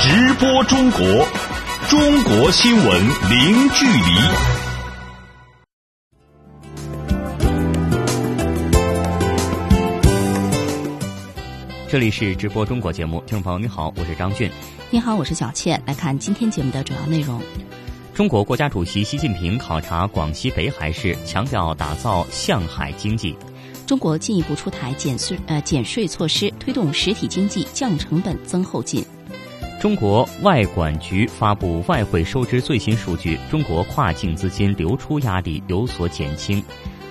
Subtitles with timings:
[0.00, 1.00] 直播中国，
[1.88, 2.86] 中国新闻
[3.28, 4.00] 零距离。
[11.88, 14.48] 这里是直播中国节目，听众朋友你好，我是张俊。
[14.90, 15.82] 你好，我是小倩。
[15.84, 17.42] 来看今天节目的主要内容。
[18.14, 23.36] 中国国家主席习近平考察广西北海市，强调打造向海经济。
[23.84, 29.04] 中国进一步出台减税呃减税措施，推动实体经济降成本、增后劲。
[29.80, 36.60] 中国外管局发布外汇收支最新数据，中国跨境资金流出压力有所减轻。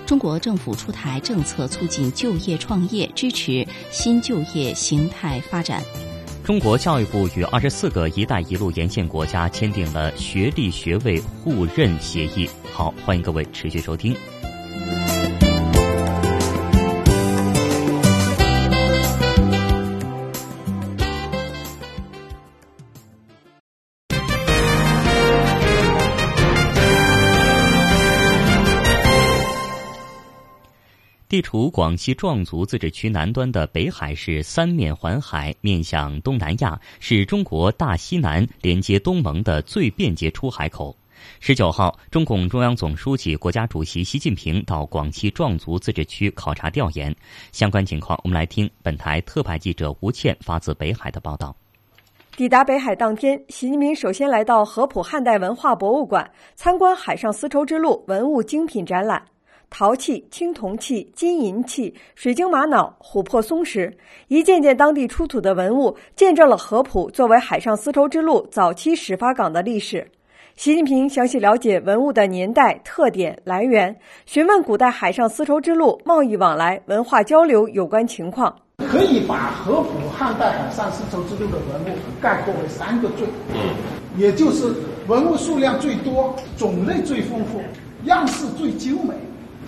[0.04, 5.82] 中国政府出台政策，促进就业创业，支持新就业形态发展。
[6.44, 12.48] 中国教育部与二十四个“一带一路”沿线国家签订了学历学位互认协议。
[12.70, 14.14] 好，欢迎各位持续收听。
[31.38, 40.96] 地处广西壮族自治区南端的北海市，三面环海，面向东南亚，是中国大西南连接东盟的最便捷出海口。
[41.38, 47.14] 十九号，中共中央总书记、国家主席习近平到广西壮族自治区考察调研。
[47.52, 51.54] 相关情况，我们来听本台特派记者吴倩发自北海的报道。
[52.36, 59.22] 抵达北海当天，习近平首先来到合浦汉代文化博物馆，参观海上丝绸之路文物精品展览。
[59.70, 63.96] 陶器、青铜器、金银器、水晶玛瑙、琥珀松石，
[64.28, 70.10] 一件件当地出土的文物，见证了合浦作为海上丝绸之路早期始发港的历史。
[70.56, 73.94] 习近平详细了解文物的年代、特点、来源，
[74.26, 78.56] 询问古代海上丝绸之路贸易往来、文化交流有关情况。
[78.78, 83.74] 可以把合浦汉代海上丝绸之路的文物概括为三个最，嗯，
[84.16, 84.72] 也就是
[85.06, 87.60] 文物数量最多、种类最丰富、
[88.04, 89.14] 样式最精美。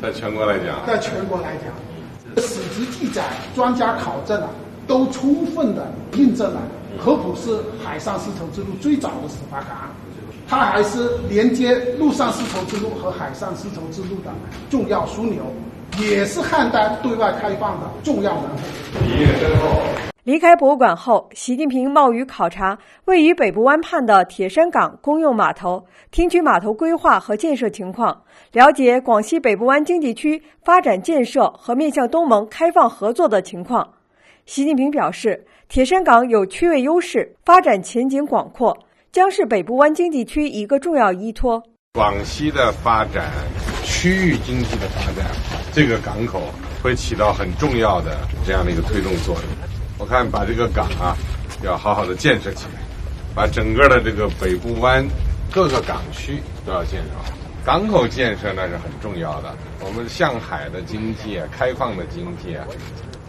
[0.00, 3.22] 在全国来讲，在全国来讲，史籍记载、
[3.54, 4.48] 专家考证啊，
[4.86, 6.60] 都充分的印证了
[6.98, 9.90] 合浦是海上丝绸之路最早的始发港，
[10.48, 14.30] 它还是连接陆上丝绸之路和海上丝绸之路的
[14.70, 15.42] 重要枢纽，
[15.98, 18.56] 也是汉代对外开放的重要门户。
[20.22, 33.94] 离开博物馆后，习近平冒雨考察位于北部湾畔的铁山港公用码头，听取码头规划和建设情况，了解广西北部湾经济区发展建设和面向东盟开放合作的情况。
[34.44, 38.76] 习近平表示，铁山港有区位优势，发展前景广阔，
[39.10, 41.62] 将是北部湾经济区一个重要依托。
[41.94, 43.30] 广西的发展，
[43.84, 45.26] 区域经济的发展，
[45.72, 46.42] 这个港口
[46.82, 49.44] 会起到很重要的这样的一个推动作用。
[49.98, 51.16] 我看把这个港啊，
[51.62, 52.80] 要好好的建设起来，
[53.34, 55.06] 把整个的这个北部湾
[55.52, 57.32] 各个港区都要建设好。
[57.64, 59.54] 港口建设那是很重要的。
[59.80, 62.64] 我们向海的经济啊，开放的经济啊，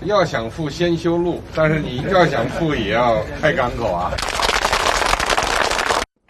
[0.01, 4.11] 要想富先修路，但是你要想富也要开港口啊。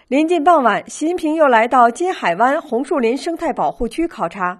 [0.08, 4.58] 临近傍晚，习近平又来到金海湾红树林生态保护区考察。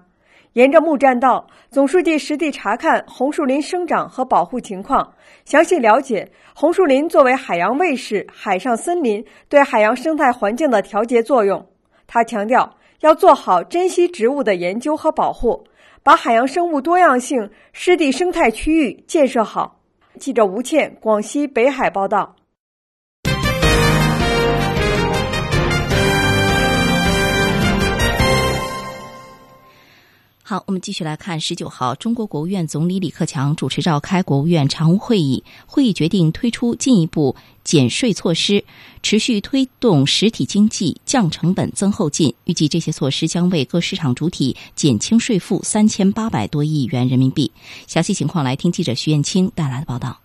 [0.54, 5.14] 沿着木栈道，总书记实地查看红树林生长和保护情况，
[5.46, 11.66] 详细了解红树林作为海洋卫士、海上森林对海洋生态环境的调节作用。
[12.06, 15.64] 他强调，要做好珍稀植物的研究和保护，
[16.02, 19.80] 把海洋生物多样性湿地生态区域建设好。
[20.18, 22.36] 记者吴倩，广西北海报道。
[30.44, 38.64] 好，我们继续来看十九号，中国国务院总理李克强主持召开国务院常务会议，会议决定推出进一步减税措施，
[39.04, 42.34] 持续推动实体经济降成本、增后劲。
[42.44, 47.52] 预计这些措施将为各市场主体减轻税负三千八百多亿元人民币。
[47.86, 50.21] 详细情况，来听记者徐艳青带来的报道。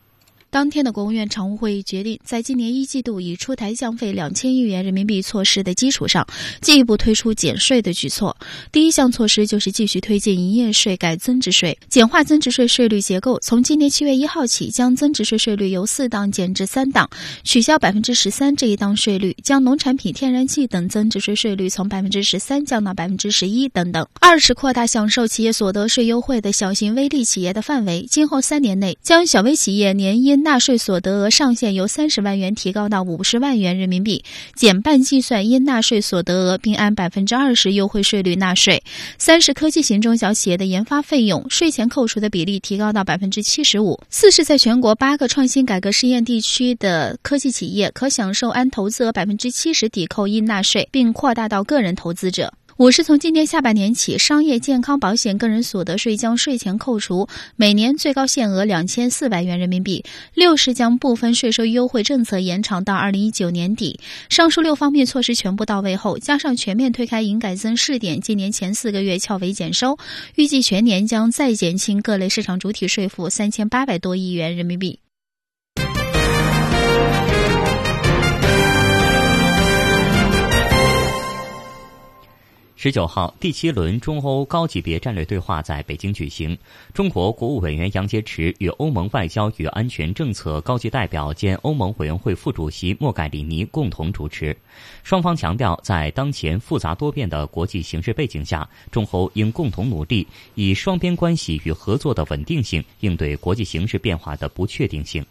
[0.49, 6.25] 当天的国务院常务会议决定，在今年一季度已出台降费两千亿元人民币措施的基础上，
[6.61, 8.35] 进一步推出减税的举措。
[8.71, 13.37] 第一项措施就是继续推进营业税改增值税，简化增值税税率结构。
[13.39, 17.09] 从今年七月一号起，将增值税税率由四档减至三档，
[17.43, 24.07] 取消百分之十三这一档税率，将农产品、天然气等增值税税率从百分之十三降到百分之十一等等。
[24.21, 34.23] 二是扩大享受企业所得税优惠的小型微利企业的范围，今后三年内将小微企业年应应纳税所得额上限由三十万元提高到五十万元人民币，
[34.53, 38.83] 减半计算应纳税所得额，并按百分之二十优惠税率纳税。
[39.17, 43.99] 三是科技型中小企业的研发费用税前扣除的比例提高到百分之七十五。
[44.11, 52.53] 四是在全国八个创新改革试验地区的科技企业可享受按投资额百分之七十抵扣应纳税，并扩大到个人投资者。
[52.77, 60.05] 五是从今年下半年起，商业健康保险个人所得税将税前扣除，每年最高限额两千四百元人民币。
[60.35, 63.99] 六是将部分税收优惠政策延长到二零一九年底。
[64.29, 69.97] 上述六方面措施全部到位后，加上全面推开营改增试点，今年前四个月翘尾减收，
[70.35, 74.99] 预计全年将再减轻各类市场主体税负三千八百多亿元人民币。
[82.79, 86.55] 十九号，第七轮中欧高级别战略对话在北京举行。
[86.93, 94.55] 中国国务委员杨洁篪与欧盟外交与安全政策高级代表兼欧盟委员会副主席莫盖里尼共同主持。
[95.01, 105.25] 双方强调，在当前复杂多变的国际形势背景下，中欧应共同努力，以双边关系与合作的稳定性应对国际形势变化的不确定性。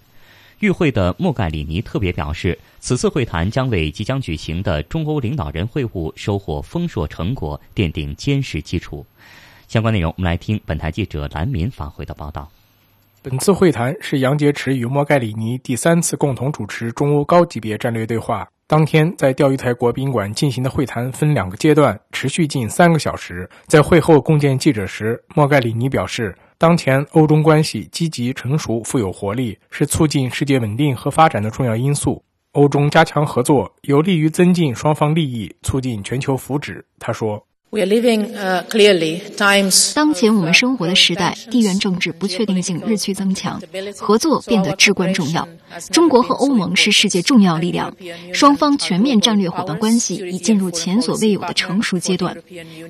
[0.60, 9.04] 与会的莫盖里尼特别表示，此次会谈将为即将举行的中欧领导人会晤收获丰硕成果奠定坚实基础。
[9.68, 12.48] 相关内容，我们来听本台记者兰民发回的报道。
[13.20, 18.48] 本次会谈是杨洁篪与莫盖里尼第三次共同主持中欧高级别战略对话。
[18.68, 23.48] 当天在钓鱼台国宾馆进行的会谈分两个阶段，持续近三个小时。
[23.66, 26.34] 在会后共见记者时，莫盖里尼表示。
[26.58, 32.22] 当前欧中关系积极成熟、富有活力，是促进世界稳定和发展的重要因素。
[32.52, 36.82] 欧中加强合作，有利于增进双方利益，促进全球福祉。
[36.98, 37.46] 他说。
[39.94, 43.60] 当前我们生活的时代，地缘政治不确定性日趋增强，
[43.98, 45.46] 合作变得至关重要。
[45.90, 47.94] 中国和欧盟是世界重要力量，
[48.32, 52.36] 双方全面战略伙伴关系已进入前所未有的成熟阶段。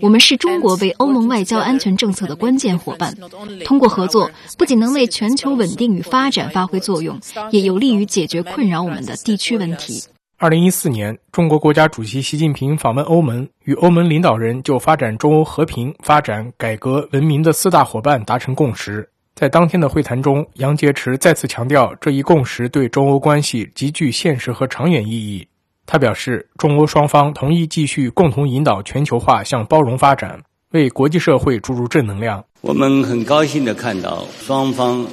[0.00, 3.16] 我们是中国为欧盟外交安全政策的关键伙伴。
[3.64, 7.18] 通过合作，不仅能为全球稳定与发展发挥作用，
[7.50, 10.04] 也有利于解决困扰我们的地区问题。
[10.38, 19.08] 二零一四年，中国国家主席习近平访问欧盟，与欧盟领导人就发展中欧和平、发展、改革、文明的四大伙伴达成共识。
[19.34, 25.48] 在当天的会谈中，杨洁篪再次强调这一共识对中欧关系极具现实和长远意义。
[25.86, 30.38] 他表示，中欧双方同意继续共同引导全球化向包容发展，
[30.72, 32.44] 为国际社会注入正能量。
[32.60, 35.06] 我们很高兴地看到，双方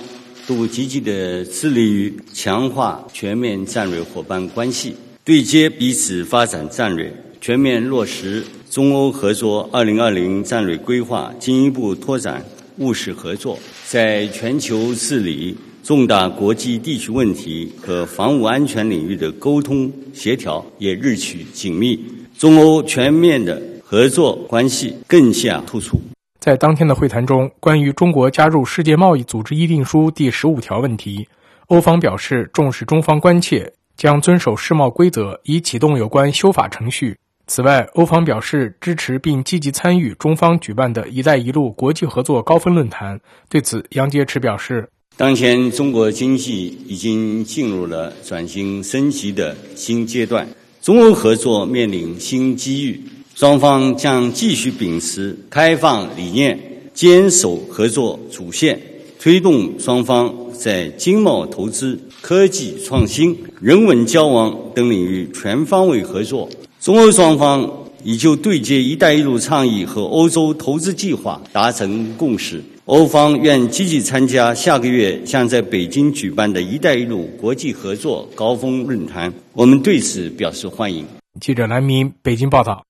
[0.46, 4.98] 都积极地致力于强化全面战略伙伴关系。
[5.26, 7.10] 对接彼此发展战略，
[7.40, 12.44] 全面落实中欧合作二零二零战略规划，进一步拓展
[12.80, 21.98] 务实合作，在全球治理、重大国际地区问题和防务安全领域的沟通协调也日趋紧密，
[22.38, 25.98] 中欧全面的合作关系更加突出。
[26.42, 31.26] 在当天的会谈中，关于中国加入世界贸易组织议定书第十五条问题，
[31.68, 33.72] 欧方表示重视中方关切。
[33.96, 37.18] 将遵守世贸规则，以启动有关修法程序。
[37.46, 43.20] 此外，欧方表示支持并积极参与中方举办的一带一路国际合作高峰论坛。
[43.50, 50.48] 对此，杨洁篪表示：“当前中国经济已经进入了转型升级的新阶段，
[50.82, 53.02] 中欧合作面临新机遇，
[53.36, 56.58] 双方将继续秉持开放理念，
[56.94, 58.82] 坚守合作主线，
[59.20, 66.50] 推动双方在经贸投资。”科技创新、人文交往等领域全方位合作。
[66.80, 67.70] 中欧双方
[68.02, 72.64] 已就对接“一带一路”倡议和欧洲投资计划达成共识。
[72.86, 81.06] 欧方愿积极参加下个月将在北京举办的一带一路国际合作高峰论坛，我们对此表示欢迎。
[81.42, 82.86] 记者蓝明北京报道。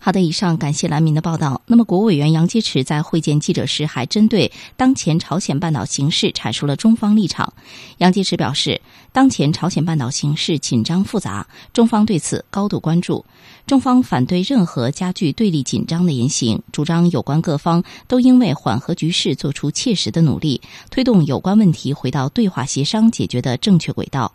[0.00, 1.60] 好的，以上感谢蓝明的报道。
[1.66, 7.52] 那么，国务委员杨洁篪在会见记者时，还针对当前朝鲜半岛形势阐述了中方立场。
[7.98, 8.80] 杨洁篪表示，
[9.12, 13.24] 当前朝鲜半岛形势紧张复杂，中方对此高度关注。
[13.66, 24.32] 中方反对任何加剧对立紧张的言行，主张有关各方都应为缓和局势做出切实的努力，推动有关问题回到对话协商解决的正确轨道。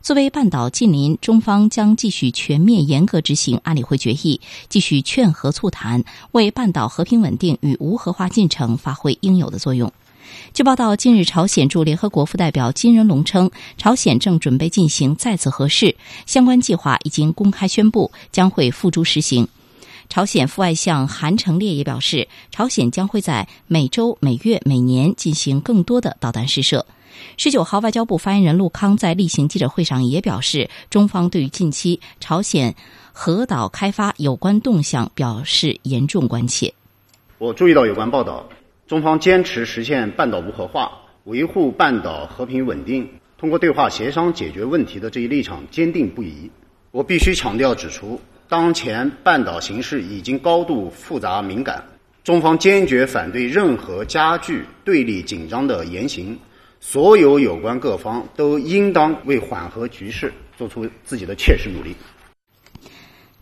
[0.00, 9.92] 作为半岛近邻，中方将继续全面严格执行安理会决议，继续劝和促谈，为半岛和平稳定与无核化进程发挥应有的作用。
[10.54, 15.94] 据报道，近日朝鲜驻联合国副代表金仁龙称，朝鲜正准备进行再次核试，
[16.26, 19.46] 相关计划已经公开宣布，将会付诸实行。
[20.08, 26.84] 朝鲜副外相韩成烈也表示，朝鲜将会在每周、每月、每年进行更多的导弹试射。
[27.36, 32.74] 十九号，外交部发言人陆康在例行记者会上也表示，中方对于近期朝鲜
[33.12, 36.72] 核岛开发有关动向表示严重关切。
[37.38, 38.48] 我注意到有关报道，
[38.86, 40.92] 中方坚持实现半岛无核化、
[41.24, 46.50] 维护半岛和平稳定、通过对话协商解决问题的这一立场坚定不移。
[46.90, 51.82] 我必须强调指出，当前半岛形势已经高度复杂敏感，
[52.22, 56.38] 中方坚决反对任何加剧对立紧张的言行。
[56.84, 61.94] 所有有关各方都应当为缓和局势做出自己的切实努力。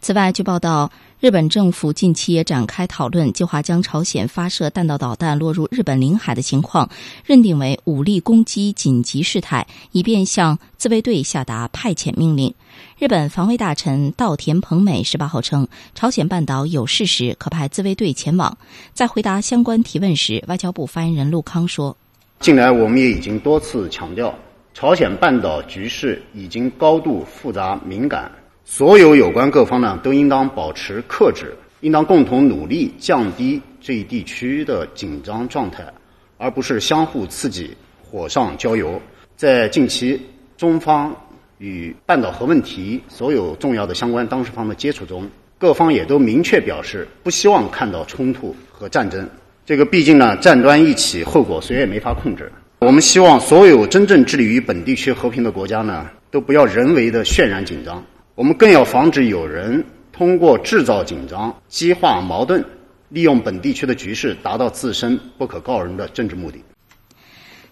[0.02, 6.90] 此外，据报道，日本政府近期也展开讨论，计划将朝鲜发射弹道导弹落入日本领海的情况
[7.24, 12.54] 认定为武力攻击紧急事态，以便向自卫队下达派遣命令。
[12.98, 18.58] 日本防卫大臣稻田朋美十八号称，朝鲜半岛有事时可派自卫队前往。
[18.92, 21.96] 在回答相关提问时，外交部发言人陆康说。
[22.40, 24.34] 近来，我们也已经多次强调，
[24.72, 28.32] 朝鲜半岛局势已经高度复杂敏感，
[28.64, 35.92] 所有有关各方呢都应当保持克制，应当共同努力降低这一地区的紧张状态，
[36.38, 39.02] 而不是相互刺激、火上浇油。
[39.36, 40.22] 在近期，
[40.56, 41.14] 中方
[41.58, 45.28] 与半岛核问题所有重要的相关当事方的接触中，
[45.58, 49.28] 各方也都明确表示不希望看到冲突和战争。
[49.66, 52.50] 这个毕竟呢，战端一起，后果谁也没法控制。
[52.80, 58.02] 我们希望所有真正致力于本地区和平的国家呢，都不要人为的渲染紧张。
[58.34, 62.64] 我们更要防止有人通过制造紧张、激化矛盾，
[63.10, 66.58] 利用本地区的局势，达到自身不可告人的政治目的。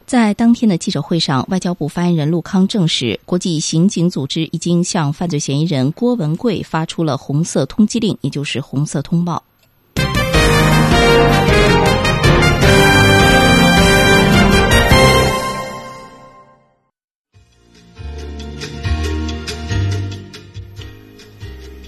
[0.04, 9.42] 在当天的记者会上，外交部发言人陆康证实，国际刑警组织已经向犯罪嫌疑人郭文贵发出了红色通缉令，也就是红色通报。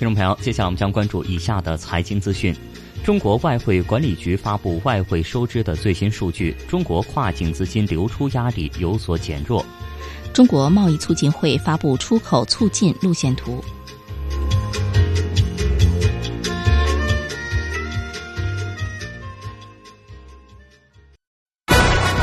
[0.01, 2.57] 听众朋友，接下来我们将关注以下的财经资讯：
[3.05, 9.63] 中国外汇管理局发布外汇收支的最新数据，中国跨境资金流出压力有所减弱；
[10.33, 13.63] 中国贸易促进会发布出口促进路线图。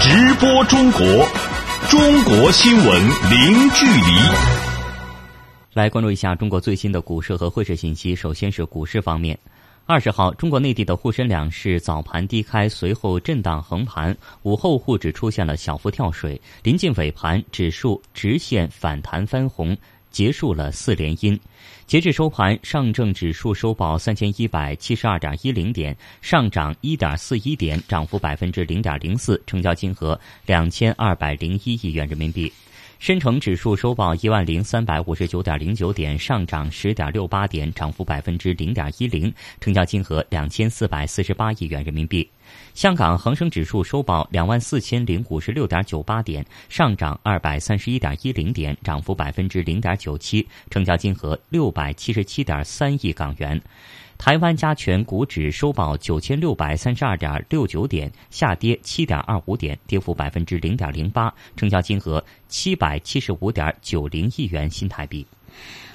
[0.02, 1.06] 直播中国，
[1.90, 4.67] 中国新闻零距离。
[5.78, 8.16] 来关注一下中国最新的股市和汇市信息。
[8.16, 9.38] 首先是股市方面，
[9.86, 19.78] 二十号，中国内地的沪深两市早盘低开，随后震荡横盘，午后沪指出现了小幅跳水，临近尾盘，指数直线反弹翻红，
[20.10, 21.40] 结束了四连阴。
[21.86, 32.52] 截至收盘，上证指数收报三千一百七十二点一零点，上涨一点四一点，涨幅百分之零点零四，成交金额两千二百零一亿元人民币。
[33.00, 42.28] 深成指数收报一万零三百五十九点零九点，上涨十点六八点，涨幅百分之零点一零，成交金额两千四百四十八亿元人民币。
[42.74, 53.62] 香港恒生指数收报两万四千零五十六点九八点，上涨二百三十一点一零点，涨幅百分之零点九七，成交金额六百七十七点三亿港元。
[54.18, 65.26] 台湾加权股指收报九千六百三十二点六九点，下跌七点二五点，跌幅百分之零点零八，成交金额七百七十五点九零亿元新台币。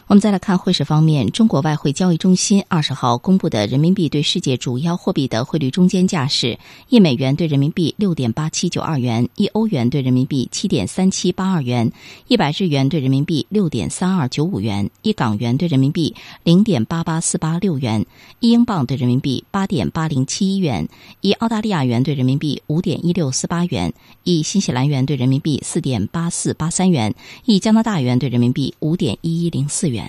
[0.08, 6.58] 我们再来看汇市方面，中国外汇交易中心二十号公布的人民币对世界主要货币的汇率中间价是：
[6.90, 11.90] 一美元对人民币六点八七九二元，一欧元对人民币七点三七八二元，
[12.26, 18.04] 一百日元对人民币六点三二九五元，一港元对人民币零点八八四八六元，
[18.40, 20.86] 一英镑对人民币八点八零七一元，
[21.22, 23.94] 一澳大利亚元对人民币五点一六四八元，
[24.24, 27.14] 一新西兰元对人民币四点八四八三元，
[27.46, 30.01] 一加拿大元对人民币五点一一零四元。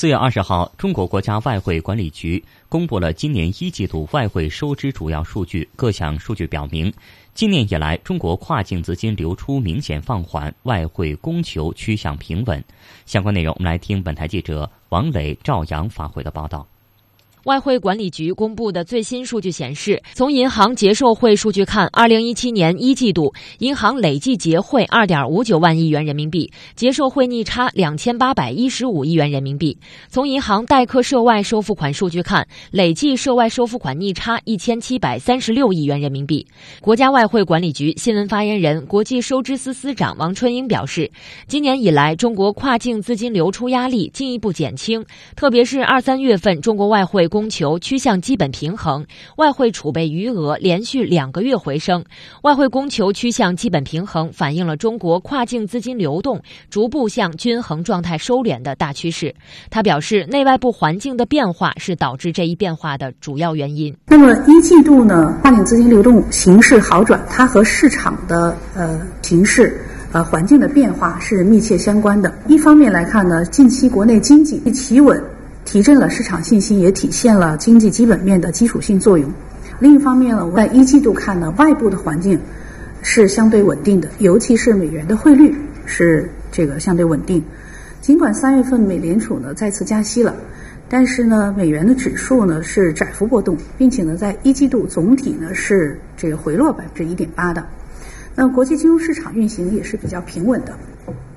[0.00, 5.68] 四月二十号，中国国家外汇管理局公布了今年一季度外汇收支主要数据。
[5.74, 6.94] 各项数据表明，
[7.34, 12.62] 今年以来，中国跨境资金流出明显放缓，外汇供求趋向平稳。
[13.06, 16.64] 相关内容，我们来听本台记者王磊、赵阳发回的报道。
[17.44, 29.78] 外汇管理局公布的最新数据显示，从银行结售汇数据看，二零一七年一季度银行累计结汇二点五九万亿元人民币，结售汇逆差两千八百一十五亿元人民币。
[30.08, 36.46] 从银行代客涉外收付款数据看，累计涉外收付款逆差一千七百三十六亿元人民币。
[36.80, 41.10] 国家外汇管理局新闻发言人、国际收支司司长王春英表示，
[41.46, 45.04] 今年以来，中国跨境资金流出压力进一步减轻，
[45.36, 49.06] 特别是二三月份，中国外汇供求趋向基本平衡，
[49.36, 52.04] 外汇储备余额连续两个月回升。
[52.42, 59.34] 外汇供求趋向基本平衡，反映了中国跨境资金流动逐步向均衡状态收敛的大趋势。
[59.70, 63.94] 他表示，内外部环境的变化是导致这一变化的主要原因。
[64.06, 69.80] 那么一季度呢，跨境资金流动形势好转，它和市场的呃形势。
[70.10, 72.32] 呃，环境的变化是密切相关的。
[72.46, 75.22] 一方面来看呢，近期国内经济企稳，
[75.68, 79.30] 提振了市场信心，也体现了经济基本面的基础性作用。
[79.78, 82.40] 另一方面呢，在一季度看呢，外部的环境
[83.02, 87.44] 是相对稳定的，尤其是美元的汇率是这个相对稳定。
[88.00, 90.34] 尽管三月份美联储呢再次加息了，
[90.88, 97.62] 但是呢，美元的指数呢是窄幅波动，并且呢，在一季度总体呢是这个回落百分之一点八的。
[98.34, 100.72] 那国际金融市场运行也是比较平稳的，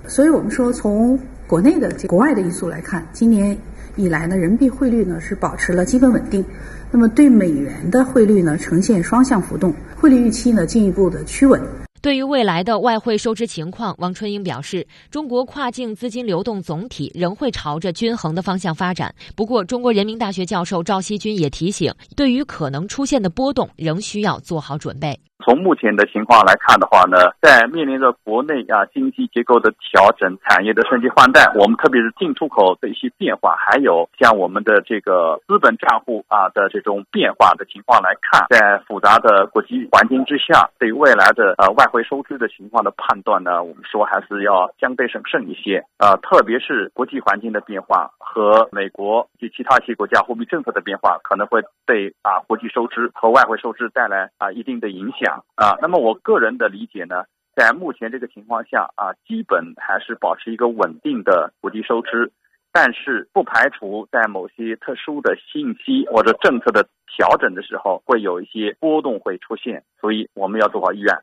[0.07, 3.57] 所以我们说从国内的、国外的因素来看，今年
[3.95, 6.43] 以来呢，人民币汇率呢是保持了基本稳定，
[6.91, 11.61] 那么对美元的汇率呢呈现双向浮动，汇率预期呢进一步的趋稳。
[12.01, 19.13] 对于未来的外汇收支情况，王春英表示，中国跨境资金流动总体仍会朝着均衡的方向发展。
[19.35, 25.19] 不过，中国人民大学教授赵锡军也提醒，对于可能出现的波动，仍需要做好准备。
[25.41, 55.30] 从目前的情况来看的话呢，在面临着国内啊经济结构的调整、产业的升级换代，我们特别是进出口的一些变化，还有像我们的这个资本账户啊的这种变化的情况来看，在复杂的国际环境之下，对未来的呃外汇收支的情况的判断呢，我们说还是要相对审慎一些啊，特别是国际环境的变化和美国及其他一些国家货币政策的变化，可能会对啊国际收支和外汇收支带来啊一定的影响。
[55.55, 57.23] 啊，那么我个人的理解呢，
[57.55, 62.31] 在目前这个情况下啊，基本还是保持一个稳定的土地收支，
[62.71, 71.21] 但是不排除在某些特殊的信息或者政策的调整的时候，会有一些波动会出现，所以我们要做好预案。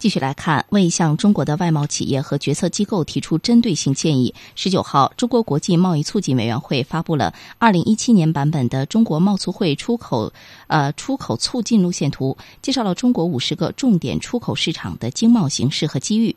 [0.00, 10.32] 继续来看，为向中国的外贸企业和决策机构提出针对性建议，十九号，中国国际贸易促进委员会发布了二零一七年版本的中国贸促会出口
[10.68, 16.34] 呃出口促进路线图，介绍了中国五十个重点出口市场的经贸形势和机遇。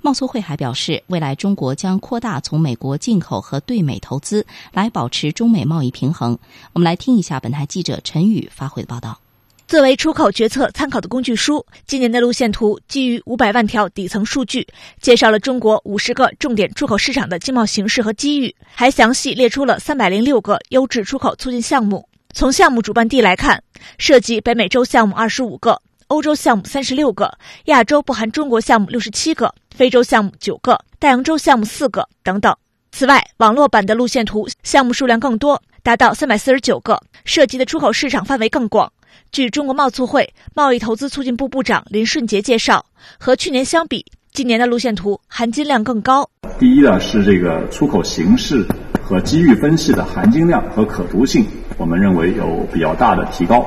[0.00, 6.38] 贸促会还表示，未来中国将扩大从美国进口和对美投资，来保持中美贸易平衡。
[6.72, 9.18] 我们来听一下本台记者陈宇发回的报道。
[9.66, 14.66] 作为出口决策参考的工具书，今年的路线图基于五百万条底层数据，
[15.00, 22.06] 介绍了中国五十个重点出口市场的经贸形势和机遇，还详细列出了三百零六个优质出口促进项目。
[22.34, 23.62] 从项目主办地来看，
[23.96, 32.54] 涉及北美洲项目二十五个，欧洲项目三十六个，亚洲不含中国项目六十七个，非洲项目九个，大洋洲项目四个等等。
[32.90, 38.92] 此外，网络版的路线图项目数量更多，达到三百四十九个，涉及的出口市场范围更广。
[39.30, 42.84] 据中国贸促会贸易投资促进部部长林顺杰介绍，
[43.18, 46.28] 和去年相比，今年的路线图含金量更高。
[46.58, 48.66] 第一呢是这个出口形势
[49.02, 51.46] 和机遇分析的含金量和可读性，
[51.76, 53.66] 我们认为有比较大的提高。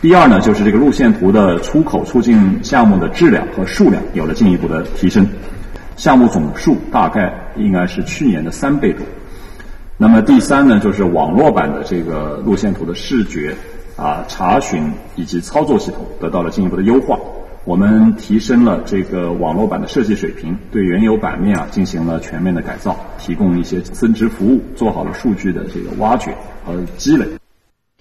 [0.00, 5.26] 第二呢就是这个路线图的出口促进项目的质量和数量有了进一步的提升，
[5.96, 9.04] 项目总数大概应该是去年的三倍多。
[9.96, 13.54] 那么第三呢就是网络版的这个路线图的视觉。
[13.96, 17.18] 啊，查询以及操作系统得到了进一步的优化。
[17.64, 27.26] 我们提升了这个网络版的设计水平，对原有版面啊进行了全面的改造，提供一些增值服务，做好了数据的这个挖掘和积累。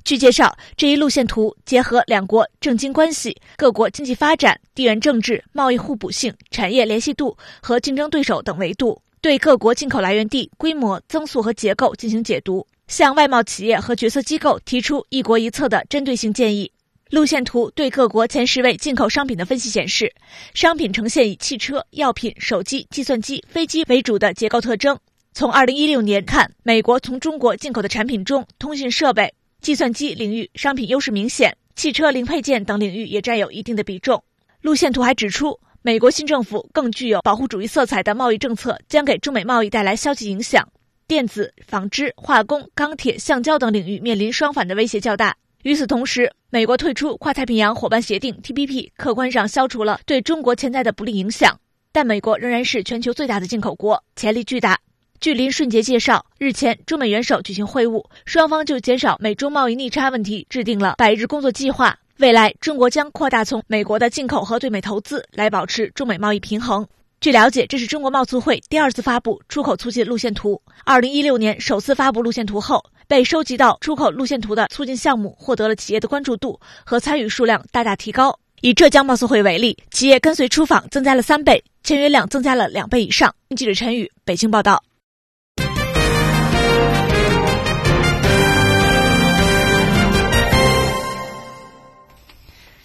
[0.03, 12.67] 据介绍，这一路线图结合两国政经关系、各国经济发展、地缘政治、贸易互补性、产业联系度和竞争对手等维度，对各国进口来源地规模、增速和结构进行解读。
[12.87, 16.71] 向外贸企业和决策机构提出一国一策的针对性建议。
[17.09, 20.11] 路线图对各国前十位进口商品的分析显示，
[20.55, 24.97] 商品呈现以汽车、药品、手机、计算机、飞机为主的结构特征。
[25.31, 34.23] 从二零一六年看，美国从中国进口的产品中，通讯设备、计算机领域商品优势明显，汽车零配件等领域也占有一定的比重。
[34.61, 40.67] 路线图还指出，美国新政府更具有保护主义色彩的贸易政策将给中美贸易带来消极影响。
[41.13, 45.35] 电子、纺织、化工、钢铁、橡胶等领域面临双反的威胁较大。
[45.61, 51.55] 与此同时，美国退出跨太平洋伙伴协定 （TPP），客观上消除了对中国潜在的不利影响。
[51.91, 54.79] 但美国仍然是全球最大的进口国，潜力巨大。
[55.19, 66.87] 据林顺杰介绍，日前中美元首举行会晤，双方就减少美中贸易逆差问题制定了百日工作计划，未来，中国将扩大从美国的进口和对美投资，来保持中美贸易平衡。
[67.23, 70.61] 据了解，这是中国贸促会第二次发布出口促进路线图。
[70.83, 78.37] 二零一六年首次发布路线图后，被收集到出口路线图的促进项目获得了企业的关注度和参与数量大大提高。
[78.59, 83.33] 以浙江贸促会为例，企业跟随出访增加了三倍，签约量增加了两倍以上。
[83.55, 84.83] 记者陈宇北京报道。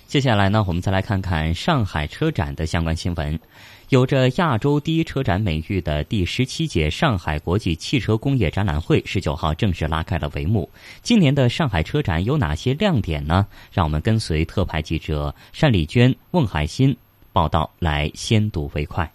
[0.06, 3.38] 接下来呢，我们再来看看上海车展的相关新闻。
[3.88, 10.68] 有着亚洲第一车展美誉的第十七届上海国际汽车工业展览会，十九号正式拉开了帷幕。
[11.00, 13.46] 今年的上海车展有哪些亮点呢？
[13.72, 16.94] 让我们跟随特派记者单丽娟、孟海鑫
[17.32, 19.10] 报道来先睹为快。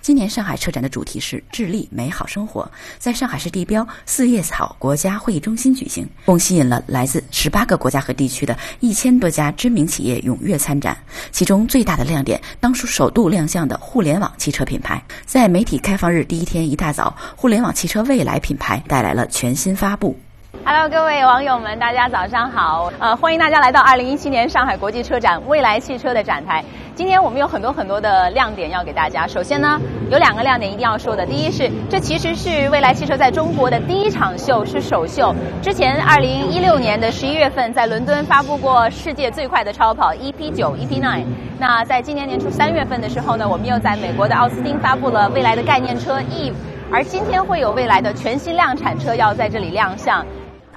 [0.00, 10.96] 今年上海车展的主题是“致力美好生活”，在上海市地标四叶草国家会议中心举行，共吸引了来自十八个国家和地区的一千多家知名企业踊跃参展。
[11.30, 15.02] 其中最大的亮点当属首度亮相的互联网汽车品牌。
[15.24, 20.18] 在媒体开放日第一天一大早，互联网汽车未来品牌带来了全新发布。
[20.64, 22.92] Hello，各位网友们，大家早上好！
[23.00, 26.62] 呃，欢迎大家来到二零一七年上海国际车展未来汽车的展台。
[26.94, 29.26] 今天我们有很多很多的亮点要给大家。
[29.26, 31.24] 首先呢，有两个亮点一定要说的。
[31.24, 35.34] 第一是，这其实是未来汽车在中国的第一场秀，是首秀。
[35.62, 41.24] 之前二零一六年的十一月份在伦敦发布过世界最快的超跑 EP 九 EP Nine。
[41.58, 46.52] 那在今年年初三月份的时候呢，我们又在美国的奥斯汀发布了未来的概念车 Eve。
[46.92, 50.22] 而今天会有未来的全新量产车要在这里亮相。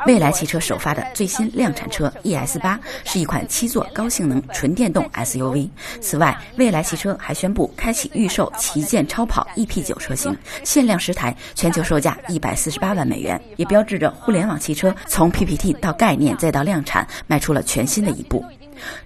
[0.06, 5.70] 未来汽车首发的最新量产车 ES 八是一款七座高性能纯电动 SUV。
[6.00, 18.46] 此外，未来汽车还宣布开启预售旗舰超跑 EP 九车型，限量十台，全球售价一百四十八万美元，也标志着互联网汽车从 PPT 到概念再到量产迈出了全新的一步。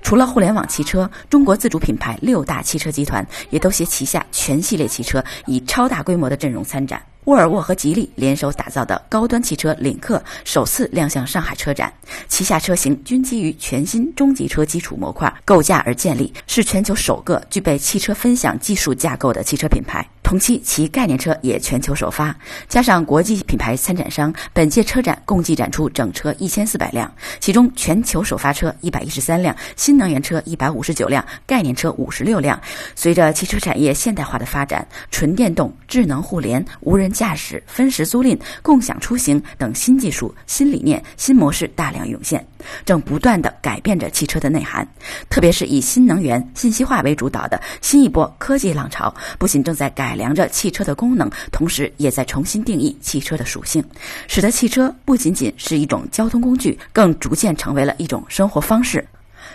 [0.02, 7.02] 除了互联网汽车，中国自主品牌六大汽车集团也都携旗下全系列汽车以超大规模的阵容参展。
[7.30, 11.94] 沃尔沃和吉利联手打造的高端汽车领克首次亮相上海车展，
[12.28, 20.04] 旗下车型均基于全新中级车基础模块构架而建立，是全球首个具备汽车分享技术架构的汽车品牌。
[20.24, 22.36] 同期，其概念车也全球首发，
[22.68, 32.60] 加上国际品牌参展商，本届车展共计展出整车一千四百辆，其中全球首发车一百一十三辆，新能源车一百五十九辆，概念车五十六辆。
[32.96, 42.48] 随着汽车产业现代化的发展，纯电动、智能互联、无人驾驶、分时租赁、共享出行等新技术、新理念、新模式大量涌现，
[42.86, 44.88] 正不断的改变着汽车的内涵。
[45.30, 50.16] 特别是以新能源、信息化为主导的新一波科技浪潮，不仅正在改。
[50.20, 53.82] 良着汽车的功能，同时也在重新定义汽车的属性，
[54.28, 59.06] 使得汽车不仅仅是一种交通工具，更逐渐成为了一种生活方式。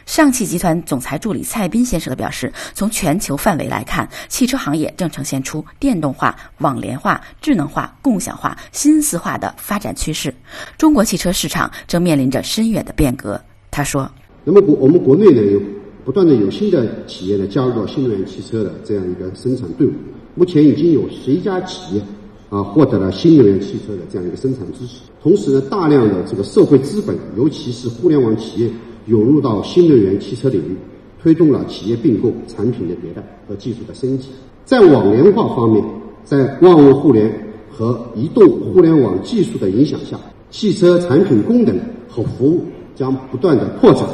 [0.06, 10.34] 上汽集团总裁助理蔡斌先生的表示，从全球范围来看，汽车行业正呈现出电动化、网联化、智能化、共享化、新四化的发展趋势。
[10.76, 13.40] 中国汽车市场正面临着深远的变革。
[13.70, 14.10] 他说
[14.44, 15.60] ：“那么国我们国内呢，有
[16.04, 19.92] 不断的有新的企业呢加入到新能源汽车的这样一个生产队伍。”
[20.36, 22.02] 目前已经有十一家企业
[22.50, 28.68] 啊获得了新能源汽车的这样一个生产支持，同时呢，大量的这个社会资本，尤其是互联网企业
[29.06, 30.76] 涌入到新能源汽车领域，
[31.22, 34.28] 推动了企业并购、产品的迭代和技术的升级。
[34.64, 35.84] 在网联化方面，
[36.24, 37.32] 在万物互联
[37.70, 40.18] 和移动互联网技术的影响下，
[40.50, 42.62] 汽车产品功能和服务
[42.94, 44.08] 将不断的扩展，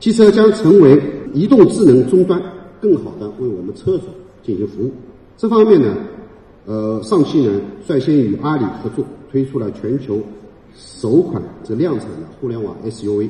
[0.00, 1.00] 汽车将成为
[1.32, 2.42] 移动智能终端，
[2.80, 4.04] 更好的为我们车主
[4.42, 4.90] 进行服务。
[5.36, 5.94] 这方面呢，
[6.66, 10.20] 呃，上汽呢率先与阿里合作，推出了全球
[10.74, 13.28] 首款这量产的互联网 SUV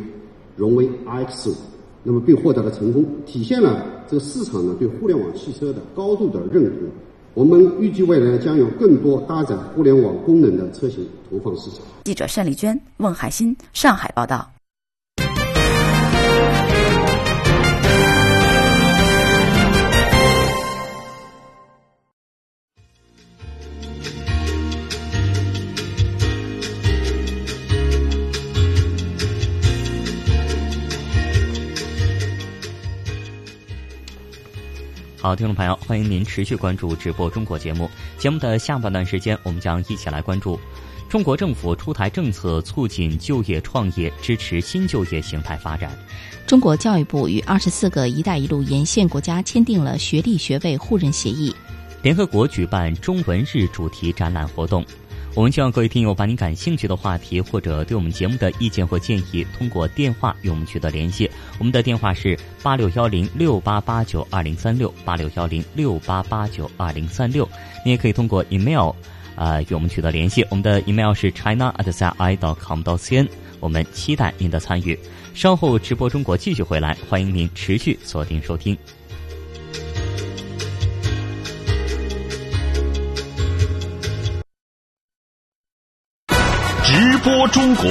[0.59, 1.55] 荣威 RX 五，
[2.03, 6.71] 那么并获得了成功，体现了这个市场呢对互联网汽车的高度的认可。
[7.35, 11.81] 我们预计未来将有更多搭载互联网功能的车型投放市场。
[12.03, 14.58] 记者单丽娟、孟海鑫，上海报道。
[35.29, 37.91] 好，听众朋友，欢迎您持续关注直播中国节目。
[38.17, 40.59] 节目的下半段时间，我们将一起来关注
[41.07, 45.91] 中国政府出台政策，促进就业创业，支持新就业形态发展。
[46.47, 51.55] 中国教育部与二十四个“一带一路”沿线国家签订了学历学位互认协议。
[52.01, 54.83] 联合国举办中文日主题展览活动。
[55.39, 61.31] 我们希望各位听友把您感兴趣的话题或者对我们节目的意见或建议，通过电话与我们取得联系。
[61.61, 67.49] 我们的电话是八六幺零六八八九二零三六八六幺零六八八九二零三六。
[67.85, 68.91] 你也可以通过 email
[69.37, 70.45] 啊与我们取得联系。
[70.51, 73.29] 我们的 email 是 china at c i dot com dot cn。
[73.61, 74.99] 我们期待您的参与。
[75.35, 78.77] 稍后直播中国继续回来，欢迎您持续锁定收听。
[87.29, 87.85] 播中国，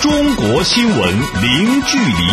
[0.00, 2.26] 中国新闻零距离。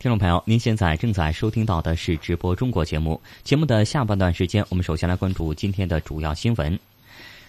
[0.00, 3.22] 听众朋友，您现在正在收听到的是直播中国节目。
[3.44, 6.76] 节目的下半段时间，我们首先来关注今天的主要新闻。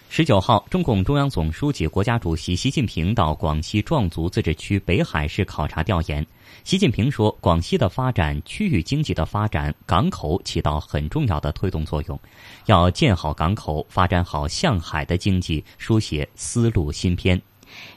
[0.10, 6.24] 十九号，中共中央总书记、国家主席习近平到广西壮族自治区北海市考察调研。
[6.64, 12.18] 习近平说，广西的发展、区域经济的发展、港口起到很重要的推动作用，
[12.66, 17.42] 要建好港口，发展好向海的经济，书写丝路新篇。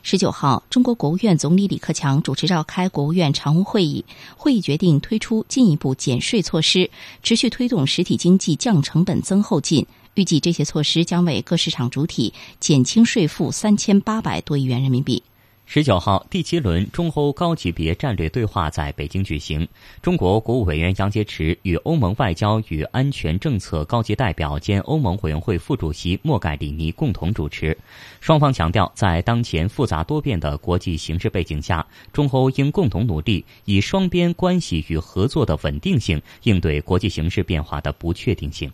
[0.03, 4.05] 十九号，中国国务院总理李克强主持召开国务院常务会议，
[4.37, 6.91] 会议决定推出进一步减税措施，
[7.23, 9.87] 持续推动实体经济降成本、增后劲。
[10.15, 15.23] 预计这些措施将为各市场主体减轻税负三千八百多亿元人民币。
[15.69, 19.67] 十九号，第七轮中欧高级别战略对话在北京举行。
[20.01, 27.77] 中国国务委员杨洁篪与欧盟外交与安全政策高级代表兼欧盟委员会副主席莫盖里尼共同主持。
[28.21, 38.73] 双方强调，在当前复杂多变的国际形势背景下，中欧应共同努力，以双边关系与合作的稳定性应对国际形势变化的不确定性。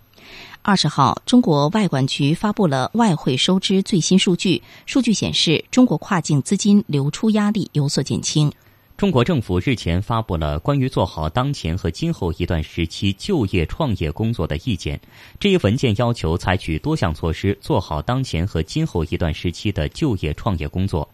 [0.64, 4.62] 二十号，中国外管局发布了外汇收支最新数据。
[4.86, 8.50] 数据显示，中国跨境资金流出压力有所减轻。
[8.96, 15.00] 中国政府日前发布了关于做好当前和今后一段时期就业创业工作的意见。
[15.40, 21.08] 这一文件要求采取多项措施，做好当前和今后一段时期的就业创业工作。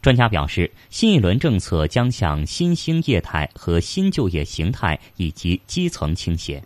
[0.00, 6.62] 专家表示，新一轮政策将向新兴业态和新就业形态以及基层倾斜。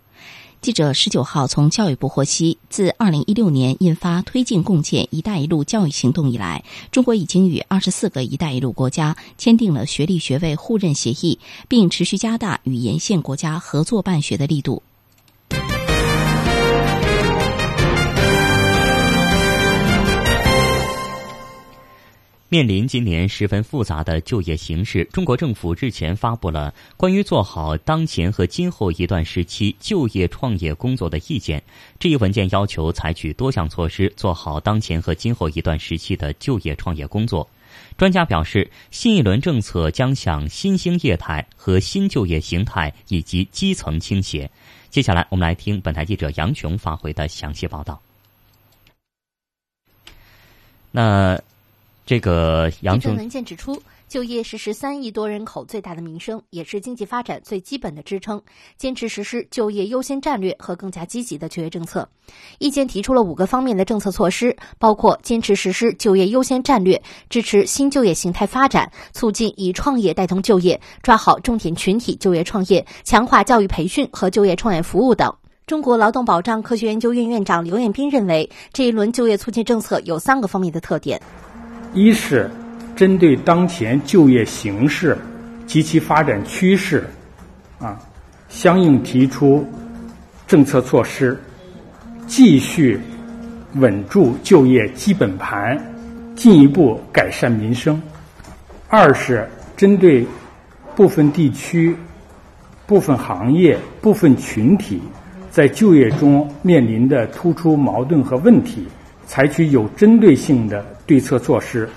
[0.61, 14.83] 记者十九号从教育部获悉，自二零一六年印发推进共建“一带一路”教育行动以来，中国已经与二十四个“一带一路”国家签订了学历学位互认协议，并持续加大与沿线国家合作办学的力度。
[22.51, 31.61] 面临今年十分复杂的就业形势，中国政府日前发布了关于做好当前和今后一段时期就业创业工作的意见。
[31.99, 37.47] 这一文件要求采取多项措施，做好当前和今后一段时期的就业创业工作。
[37.99, 44.49] 专家表示，新一轮政策将向新兴业态和新就业形态以及基层倾斜。
[44.89, 48.01] 接下来，我们来听本台记者杨琼发回的详细报道。
[50.89, 51.39] 那。
[52.09, 58.41] 这个杨份文件指出，就业是十三亿多人口最大的民生，也是经济发展最基本的支撑。
[58.79, 62.09] 坚持实施就业优先战略和更加积极的就业政策。
[62.57, 75.31] 意见提出了五个方面的政策措施，包括坚持实施就业优先战略，支持新就业形态发展，促进以创业带动就业，抓好重点群体就业创业，强化教育培训和就业创业服务等。
[75.67, 81.21] 中国劳动保障科学研究院院长刘彦斌认为，这一轮就业促进政策有三个方面的特点。
[81.93, 82.49] 一是
[82.95, 85.17] 针对当前就业形势
[85.65, 87.07] 及其发展趋势，
[87.79, 87.99] 啊，
[88.47, 89.67] 相应提出
[90.47, 91.39] 政策措施，
[92.27, 92.99] 继续
[93.75, 95.77] 稳住就业基本盘，
[96.35, 98.01] 进一步改善民生。
[98.87, 99.47] 二是
[99.77, 100.25] 针对
[100.95, 101.95] 部分地区、
[102.85, 105.01] 部分行业、部分群体
[105.49, 108.87] 在就业中面临的突出矛盾和问题。
[109.29, 111.87] 采取有针对性的对策措施，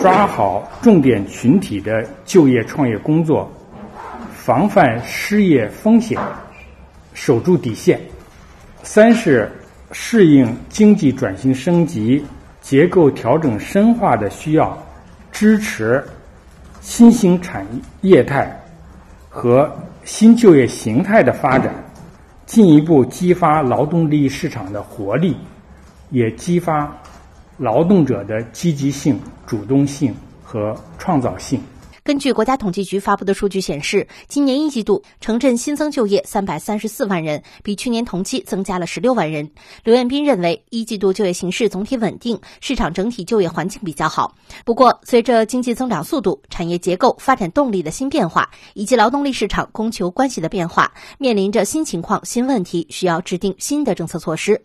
[0.00, 3.46] 抓好重点群体的就业创业工作，
[4.34, 6.18] 防范失业风险，
[7.12, 8.00] 守住底线。
[8.82, 9.52] 三是
[9.90, 12.24] 适应经济转型升级、
[12.62, 14.74] 结构调整深化的需要，
[15.30, 16.02] 支持
[16.80, 17.66] 新兴产
[18.00, 18.50] 业态
[19.28, 19.70] 和
[20.04, 21.74] 新就业形态的发展，
[22.46, 25.36] 进一步激发劳动力市场的活力。
[26.12, 26.96] 也激发
[27.56, 31.60] 劳动者的积极性、主动性和创造性。
[32.04, 39.48] 根据国家统计局发布的数据显示，今年一季度城镇新增就业三百三十四万人，比去年同期增加了十六万人。
[39.84, 44.34] 刘彦斌认为，一季度就业形势总体稳定，市场整体就业环境比较好。
[44.64, 54.60] 不过，随着经济增长速度、产业结构、发展动力的新变化，以及劳动力市场供求关系的变化，面临着新情况、新问题，需要制定新的政策措施。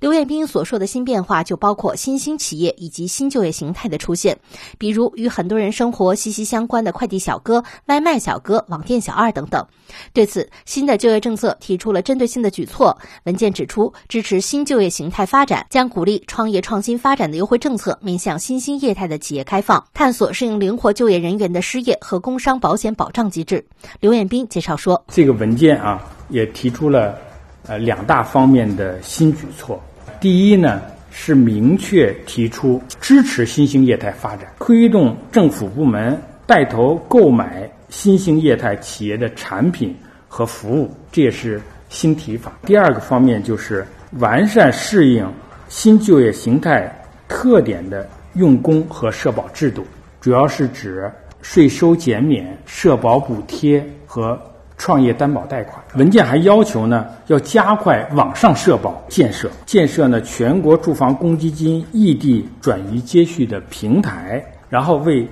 [0.00, 4.38] 刘彦斌所说的新变化，就包括新兴企业以及新就业形态的出现，
[4.78, 9.66] 比如与很多人生活息息相关的快递小哥、外卖小哥、网店小二等等。
[10.12, 12.98] 对此，新的就业政策提出了针对性的举措。
[13.24, 23.64] 文件指出，支持新就业形态发展，将鼓励创业创新发展的优惠政策面向新兴业态的企业开放，探索适应灵活就业人员的失业和工伤保险保障机制。
[24.00, 27.18] 刘彦斌介绍说，这个文件啊，也提出了
[27.66, 29.82] 呃两大方面的新举措。
[30.20, 39.94] 第一呢，是明确提出支持新兴业态发展，推动政府部门带头购买新兴业态企业的产品
[40.28, 42.52] 和服务，这也是新提法。
[42.66, 43.86] 第二个方面就是
[44.18, 45.26] 完善适应
[45.68, 46.92] 新就业形态
[47.28, 49.86] 特点的用工和社保制度，
[50.20, 51.10] 主要是指
[51.42, 54.40] 税收减免、社保补贴和。
[54.84, 65.26] 创业担保贷款文件还要求呢，要加快网上社保建设，建设呢全国住房公积金异地转移接续的平台，然后为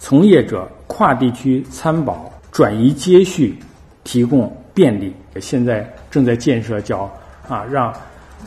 [0.00, 3.56] 从业者跨地区参保转移接续
[4.02, 5.14] 提供便利。
[5.40, 7.08] 现在正在建设，叫
[7.48, 7.94] 啊，让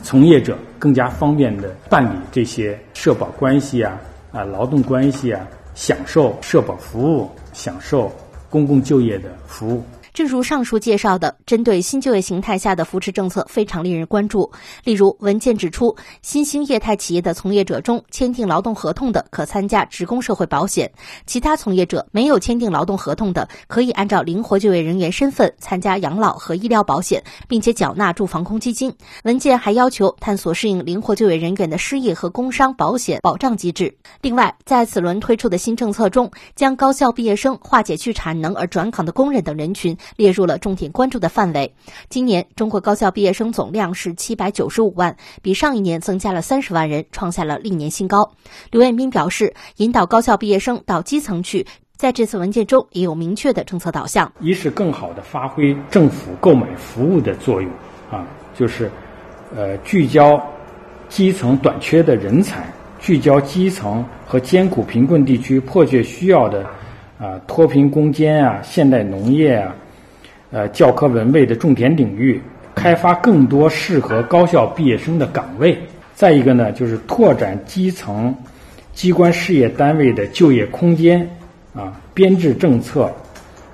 [0.02, 3.98] 从业者更加方便的办理这些社保关系啊
[4.30, 5.40] 啊劳动关系啊，
[5.74, 8.12] 享受社保服务，享受
[8.50, 9.82] 公共就业的服务。
[10.20, 14.52] 正如上述介绍的，针对新就业形态下的扶持政策非常令人关注。
[14.84, 20.86] 例如，文件指出，新兴业态企业的从业者中，签订劳动合同的可参加职工社会保险；
[21.24, 28.94] 其他从业者没有签订劳动合同的，可以按照灵活就业人员身份参加养老和医疗保险，并且缴纳住房公积金。
[29.24, 33.90] 文件还要求探索适应灵活就业人员的失业和工伤保险保障机制。
[34.20, 39.96] 另外，在此轮推出的新政策中，将高校毕业生、化解去产能而转岗的工人等人群。
[40.16, 41.74] 列入了重点关注的范围。
[42.08, 48.32] 今年中国高校毕业生总量是七百九十五万，比上一年增加了三十万人，创下了历年新高。
[48.70, 54.32] 刘彦斌表示，引导高校毕业生到基层去，在这次文件中也有明确的政策导向。
[54.40, 57.70] 一是更好的发挥政府购买服务的作用，
[58.10, 58.90] 啊，就是
[59.54, 60.40] 呃聚焦
[61.08, 66.64] 基层短缺的人才，聚焦基层和艰苦贫困地区迫切需要的
[67.18, 69.74] 啊脱贫攻坚啊，现代农业啊。
[70.50, 72.40] 呃，教科文卫的重点领域，
[72.74, 75.80] 开发更多适合高校毕业生的岗位。
[76.14, 78.34] 再一个呢，就是拓展基层
[78.92, 81.28] 机关事业单位的就业空间。
[81.72, 83.14] 啊，编制政策，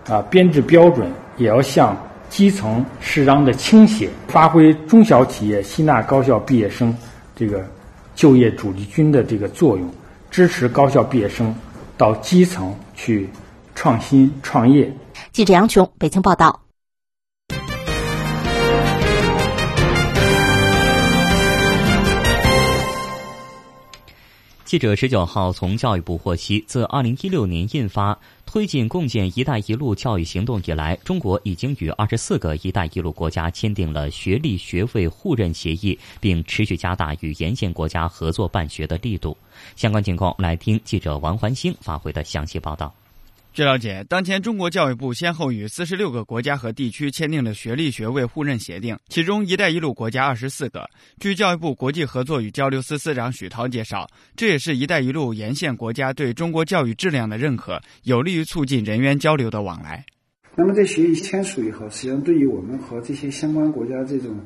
[0.07, 1.97] 啊，编制标准也要向
[2.29, 6.95] 基层适当的倾斜，发挥中小企业吸纳高校毕业生
[7.35, 7.65] 这个
[8.15, 9.91] 就业主力军的这个作用，
[10.31, 11.55] 支持高校毕业生
[11.97, 13.27] 到基层去
[13.75, 14.93] 创新创业。
[15.33, 16.66] 记者杨琼，北京报道。
[24.67, 39.37] 记者十九号从教育部获悉，自二零一六年印发推进共建“一带一路”教育行动以来，中国已经与二十四个“一带一路”国家签订了学历学位互认协议，并持续加大与沿线国家合作办学的力度。
[39.77, 42.93] 相关情况，来听记者王环星发回的详细报道。
[43.57, 50.87] 据了解，当前中国教育部先后与四十六个国家和地区签订了学历学位互认协定，其中“一带一路”国家二十四个。
[51.19, 60.05] 据教育部国际合作与交流司司长许涛介绍，这也是一带一路沿线国家对中国教育质量的认可，有利于促进人员交流的往来。
[60.55, 64.39] 那么，在协议签署以后，实际上对于我们和这些相关国家这种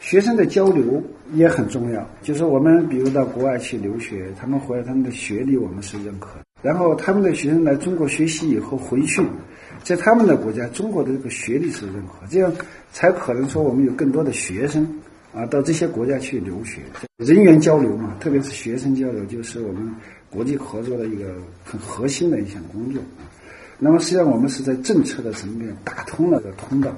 [0.00, 1.02] 学生的交流
[1.34, 2.10] 也很重要。
[2.22, 6.40] 就是我们比如到国外去留学，他们回来他们的学历我们是认可。
[6.64, 9.22] 然后他们的学生来中国学习以后回去，
[9.82, 12.50] 在他们的国家，中国的这个学历是认可，这样
[12.90, 14.82] 才可能说我们有更多的学生
[15.34, 16.80] 啊到这些国家去留学，
[17.18, 19.94] 人员交流嘛，特别是学生交流，就是我们
[20.30, 23.02] 国际合作的一个很核心的一项工作。
[23.78, 26.90] 那么实际上我们是在政策的层面打通了这个通道。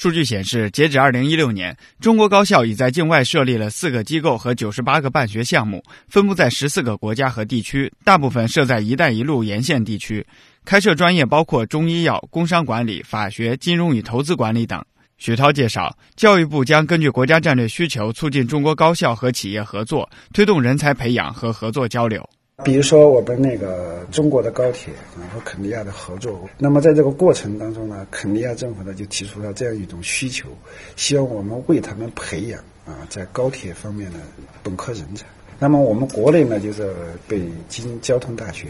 [0.00, 10.26] 数据显示，截止二零一六年，中国高校已在境外设立了四个机构和九十八个办学项目，分布在十四个国家和地区，大部分设在“一带一路”沿线地区。
[10.64, 14.82] 开设专业包括中医药、工商管理、法学、金融与投资管理等。
[15.18, 22.26] 许涛介绍，教育部将根据国家战略需求，促进中国高校和企业合作，推动人才培养和合作交流。
[22.62, 30.48] 比如说，我们那个中国的高铁啊和肯尼亚的合作，那么在这个过程当中呢，肯尼亚政府呢就提出了这样一种需求，
[30.94, 34.18] 希望我们为他们培养啊在高铁方面的
[34.62, 35.24] 本科人才。
[35.58, 36.94] 那么我们国内呢就是
[37.26, 38.68] 北京交通大学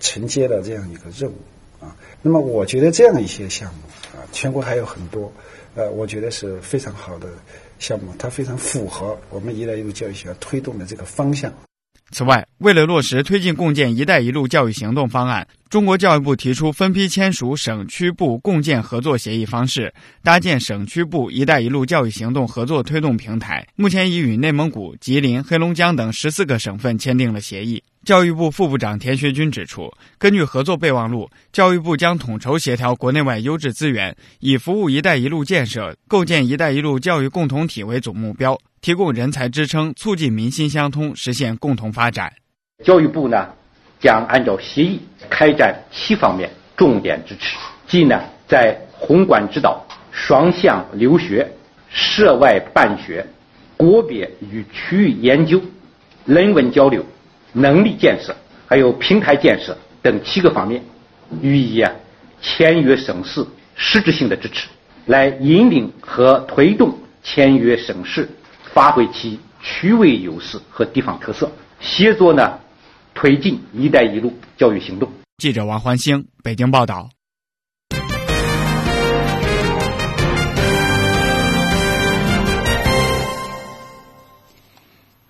[0.00, 1.94] 承接了这样一个任务啊。
[2.22, 3.80] 那么我觉得这样一些项目
[4.18, 5.30] 啊，全国还有很多，
[5.74, 7.28] 呃，我觉得是非常好的
[7.78, 11.52] 项目，它非常符合我们“一带一路”教育学校推动的这个方向。
[12.10, 19.92] 此外，为了落实推进共建“一带一路”教育行动方案，中国教育部提出分批签署省区部共建合作协议方式，
[20.22, 23.66] 搭建省区部“一带一路”教育行动合作推动平台。
[23.76, 27.82] 目前已与内蒙古、吉林、黑龙江等十四个省份签订了协议。
[28.06, 38.58] 教育部副部长田学军指出，根据合作备忘录，教育部将统筹协调国内外优质资源，以服务“一带一路”建设、构建“一带一路”教育共同体为总目标。
[38.80, 42.32] 提供人才支撑，促进民心相通，实现共同发展。
[42.84, 43.48] 教育部呢，
[43.98, 47.56] 将按照协议开展七方面重点支持，
[47.86, 51.46] 即呢，在宏观指导、双向留学、
[51.88, 53.26] 涉外办学、
[53.76, 55.60] 国别与区域研究、
[56.24, 57.04] 人文交流、
[57.52, 60.82] 能力建设，还有平台建设等七个方面，
[61.42, 61.92] 予以啊
[62.40, 64.68] 签约省市实质性的支持，
[65.06, 68.28] 来引领和推动签约省市。
[68.78, 71.50] 发挥其区位优势和地方特色，
[71.80, 72.60] 协作呢
[73.12, 75.10] 推进“一带一路”教育行动。
[75.38, 77.08] 记者王欢星北京报道。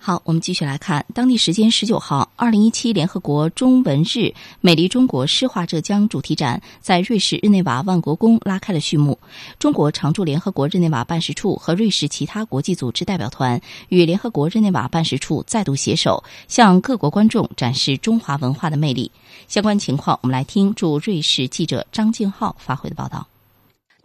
[0.01, 9.19] 好，我们继续来看，当地时间十九号，二零一七联合国中文日“美丽中国，诗画浙江”主题展在瑞士日内瓦万国宫拉开了序幕。
[9.59, 19.11] 中国常驻联合国日内瓦办事处和瑞士其他国际组织代表团与联合国日内瓦办事处再度携手，向各国观众展示中华文化的魅力。
[19.49, 23.27] 相关情况，我们来听驻瑞士记者张静浩发回的报道。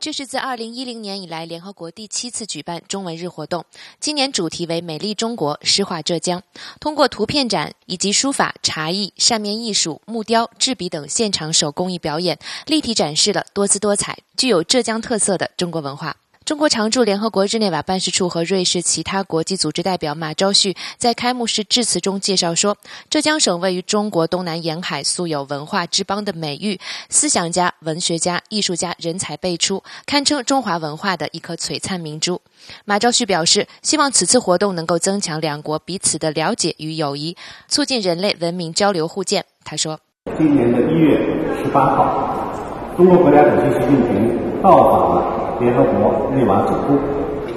[0.05, 3.65] 这是自二零一零年以来联合国第七次举办中文日活动，
[4.01, 6.43] 今年主题为“美丽中国，诗画浙江”。
[6.79, 16.15] 通过图片展以及书法、茶艺、扇面艺术、木雕、制笔等现场手工艺表演，立体展示了多姿多彩、具有浙江特色的中国文化。
[16.45, 22.77] 中国常驻联合国日内瓦办事处和瑞士其他国际组织代表马昭旭在开幕式致辞中介绍说
[23.09, 26.79] ：“浙江省位于中国东南沿海，素有文化之邦的美誉，
[27.09, 32.39] 思想家、文学家、艺术家人才辈出，堪称中华文化的一颗璀璨明珠。”
[32.85, 37.35] 马昭旭表示，希望此次活动能够增强两国彼此的了解与友谊，
[37.69, 39.43] 促进人类文明交流互鉴。
[39.65, 39.99] 他说
[40.37, 41.17] ：“今年的一月
[41.63, 46.99] 十八号，中国国家主席习近平到访了。”联合国内瓦总部，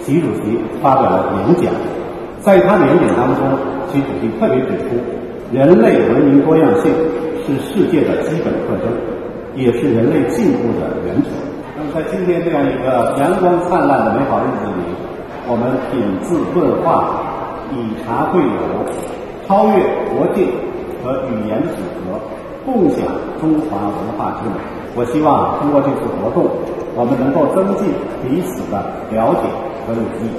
[0.01, 1.73] 习主席发表了演讲。
[2.41, 3.43] 在他的演讲当中，
[3.91, 4.95] 习主席特别指出，
[5.51, 6.91] 人类文明多样性
[7.45, 8.87] 是世界的基本特征，
[9.55, 11.31] 也是人类进步的源泉。
[11.75, 14.81] 那么，在今天这样一个阳光灿烂的美好日子里，
[15.47, 17.21] 我们品字问话，
[17.71, 17.75] 以
[18.05, 18.47] 茶会友，
[19.47, 20.45] 超越国界
[21.03, 22.19] 和语言的阻隔，
[22.65, 23.03] 共享
[23.39, 24.55] 中华文化之美。
[24.97, 26.49] 我希望通过这次活动。
[26.97, 27.93] 我们能够增进
[28.25, 28.81] 彼此的
[29.11, 29.41] 了解
[29.85, 30.33] 和友谊，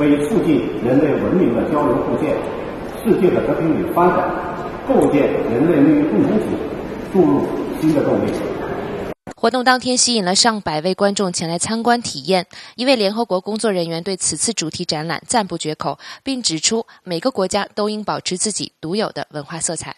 [0.00, 2.34] 为促进人类文明的交流互鉴、
[3.04, 4.56] 世界的和平与发展，
[4.88, 6.46] 构建人类命运共同体，
[7.12, 7.42] 注入
[7.82, 8.32] 新的动力。
[9.36, 12.46] 活动当天吸引了上百位观众前来参观体验。
[12.76, 19.94] 一位联合国工作人员对此次主题展览赞不绝口，并指出每个国家都应保持自己独有的文化色彩。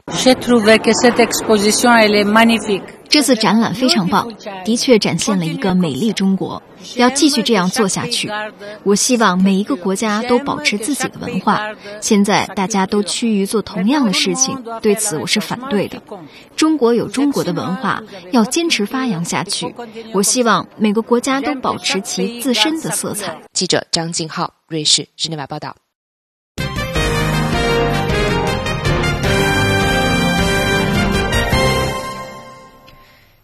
[3.12, 4.32] 这次展览非常棒，
[4.64, 6.62] 的确展现了一个美丽中国。
[6.96, 8.30] 要继续这样做下去。
[8.84, 11.60] 我希望每一个国家都保持自己的文化。
[12.00, 16.02] 现在大家都趋于做同样的事情，对此我是反对的。
[16.56, 18.02] 中国有中国的文化，
[18.32, 19.74] 要坚持发扬下去。
[20.14, 23.38] 我希望每个国家都保持其自身的色彩。
[23.52, 25.76] 记者张静浩，瑞士日内瓦报道。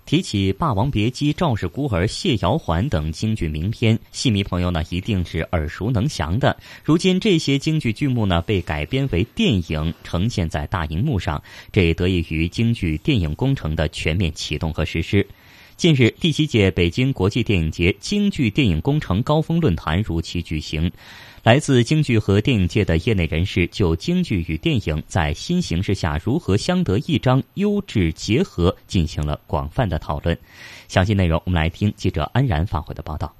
[0.08, 6.58] 提起《霸王别姬》《赵氏孤儿》《谢瑶环》等京剧名篇，戏迷朋友呢一定是耳熟能详的。
[6.82, 15.26] 如今这些京剧剧目呢被改编为电影，呈现在大荧幕上，这也得益于京剧电影工程的全面启动和实施。
[15.76, 20.90] 近日，第七届北京国际电影节京剧电影工程高峰论坛如期举行。
[21.44, 30.36] 来自京剧和电影界的业内人士就京剧与电影在新形势下如何相得益彰、优质结合进行了广泛的讨论。
[30.88, 33.37] 详细内容，我们来听记者安然发回的报道。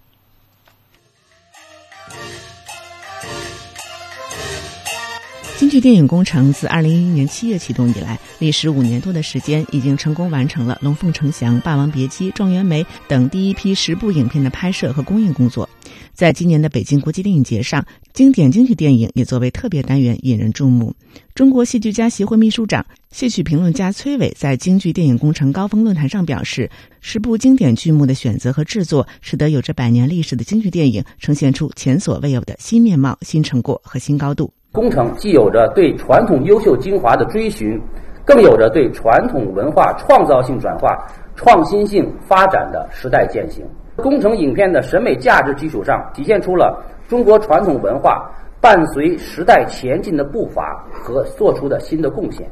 [5.59, 15.69] 京剧电影工程自二零一一年七月启动以来，历时五年多的时间，已经成功完成了《龙凤呈祥》《霸王别姬》《状元梅》等第一批十部影片的拍摄和公映工作。
[16.15, 20.95] 在今年的北京国际电影节上，经典京剧电影也作为特别单元引人注目。
[21.35, 34.53] 中国戏剧家协会秘书长、戏曲评论家崔伟在京剧电影工程高峰论坛上表示，十部经典剧目的选择和制作，使得有着百年历史的京剧电影呈现出前所未有的新面貌、新成果和新高度。
[34.71, 37.81] 工程既有着对传统优秀精华的追寻，
[38.25, 40.95] 更有着对传统文化创造性转化、
[41.35, 43.65] 创新性发展的时代践行。
[43.97, 52.47] 工程影片的审美价值基础上，体现出了中国传统文化伴随时代前进的步伐和做出的新的贡献，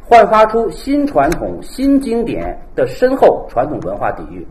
[0.00, 4.46] 焕发出新传统、新经典的深厚传统文化底蕴。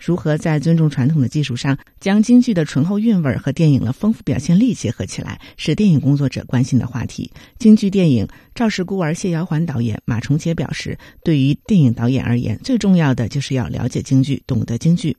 [0.00, 7.30] 如何在尊重传统的基础上，将京剧的醇厚韵味和电影的丰富表现力结合起来，是电影工作者关心的话题。
[7.58, 15.14] 京剧电影《赵氏孤儿》谢瑶环导演马崇杰表示，对于电影导演而言，最重要的就是要了解京剧，懂得京剧。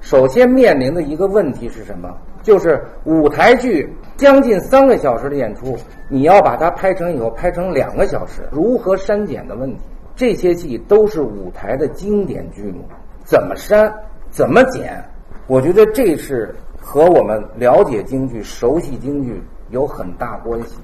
[0.00, 2.08] 首先面临的一个问题是什么？
[2.42, 5.76] 就是舞台剧将近三个小时的演出，
[6.10, 9.82] 你要把它拍成以后拍成两个小时，如何删减的问题？
[10.16, 12.84] 这些戏都是舞台的经典剧目，
[13.24, 13.92] 怎么删？
[14.32, 15.04] 怎么减？
[15.46, 20.76] 我觉得这是和我们了解京剧、熟悉京剧有很大关系。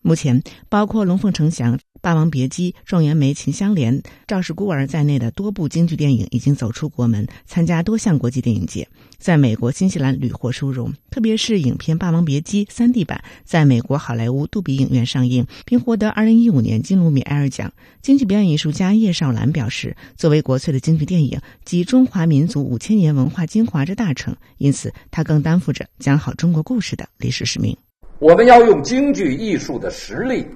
[0.00, 1.74] 目前，包括《龙凤呈祥》
[2.06, 3.98] 《霸王别姬》《状元梅》《秦香莲》
[4.28, 8.86] 《赵氏孤儿》在内的多部京剧电影已经走出国门，参加多项国际电影节，
[9.18, 10.92] 在美国、新西兰屡获殊荣。
[11.10, 17.72] 特别是影片《霸王别姬》三 D 版在美国好莱坞杜比影院上映，并获得2015年金卢米埃尔奖。
[18.00, 27.76] 京剧表演艺术家叶绍兰表示：“作为国粹的京剧电影，集中华民族五千年文化精华之大成，因此他更担负着讲好中国故事的历史使命。”
[28.20, 30.46] 我们要用京剧艺术的实力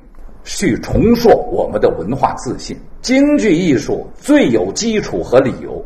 [0.44, 2.76] 去重塑我们的文化自信。
[3.02, 5.84] 京剧艺术最有基础和理由，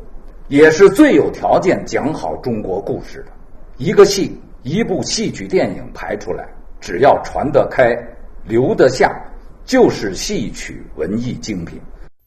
[0.48, 3.32] 也是最有条件讲好中国故事的。
[3.78, 4.32] 一个戏，
[4.62, 6.44] 一部戏曲电影排出来，
[6.80, 7.96] 只要传得开、
[8.46, 9.12] 留得下，
[9.64, 11.78] 就是戏曲文艺精品。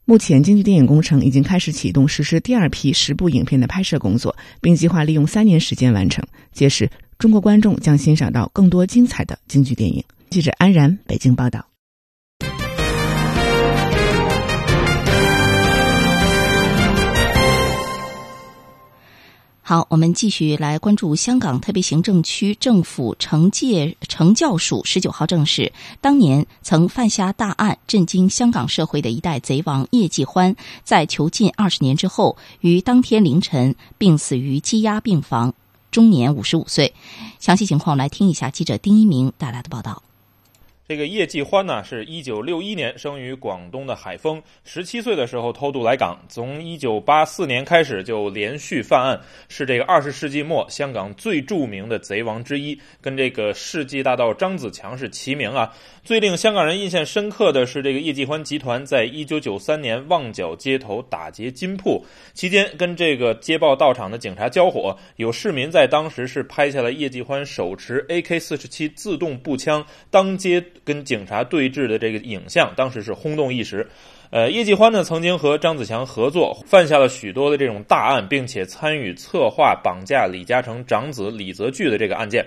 [0.05, 6.25] 目前，京剧电影工程已经开始启动实施第二批十部影片的拍摄工作，并计划利用三年时间完成。
[6.53, 10.01] 届时，中国观众将欣赏到更多精彩的京剧电影。
[10.29, 11.65] 记者安然，北京报道。
[19.69, 30.55] 好，我们继续来关注香港特别行政区政府惩戒惩教署十九号证实，当年曾犯下大案、震惊香港社会的一代贼王叶继欢，
[30.85, 35.53] 在囚禁二十年之后，于当天凌晨病死于羁押病房，
[35.91, 36.93] 终年五十五岁。
[37.37, 40.01] 详细情况来听一下记者丁一鸣带来的报道。
[40.87, 49.19] 这个叶继欢呢，是一九六一年生于广东的海丰，十七岁的时候偷渡来港，从一九八四年开始就连续犯案，
[49.49, 55.73] 是这个二十世纪末香港最著名的贼王之一，跟这个世纪大盗张子强是齐名啊。
[56.05, 62.01] 最令香港人印象深刻的是，这个叶继欢集团在一九九三年旺角街头打劫金铺
[62.33, 70.63] 期间，跟这个接报到场的警察交火，有市民在当时是拍下了叶继欢手持 AK 四十七自动步枪当街。
[70.87, 73.85] 跟警察对峙的这个影像，当时是轰动一时。
[74.29, 82.45] 呃，叶继欢呢曾经和张子强合作，犯下了许多的这种大案，并且参与策划绑架李嘉诚长子李泽钜的这个案件。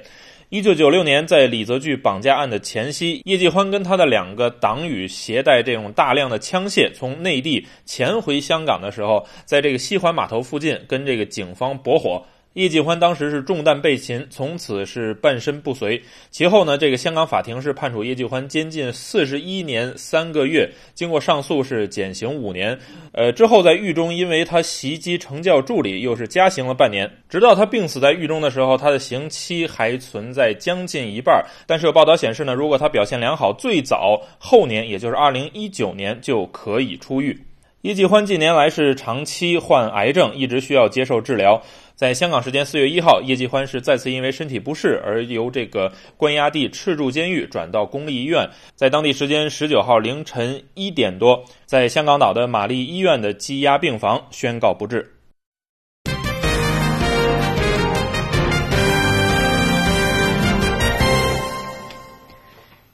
[0.49, 12.25] 一九九六年，在李泽钜绑架案的前夕，叶继欢跟他的两个党羽携带这种大量的枪械从内地潜回香港的时候，在这个西环码头附近跟这个警方搏火。
[12.55, 16.03] 叶继欢当时是中弹被擒，从此是半身不遂。
[16.33, 22.77] 其后呢，这个香港法庭是判处叶继欢监禁四十一年三个月，经过上诉是减刑五年。
[23.13, 27.09] 呃，之后在狱中，因为他袭击惩教助理，又是加刑了半年。
[27.29, 31.45] 直到他病死在狱中的时候，他的刑期还存在将近一半。
[31.69, 37.45] 但是有报道显示呢，如果他表现良好，最早后年，也就是二零一九年就可以出狱。
[37.83, 41.63] 叶继欢近年来是长期患癌症，一直需要接受治疗。
[42.01, 48.49] 在香港时间四月一号，叶继欢是再次因为身体不适而由这个关押地赤柱监狱转到公立医院。
[48.75, 55.13] 在当地时间十九号凌晨一点多，在香港岛的玛丽医院的羁押病房宣告不治。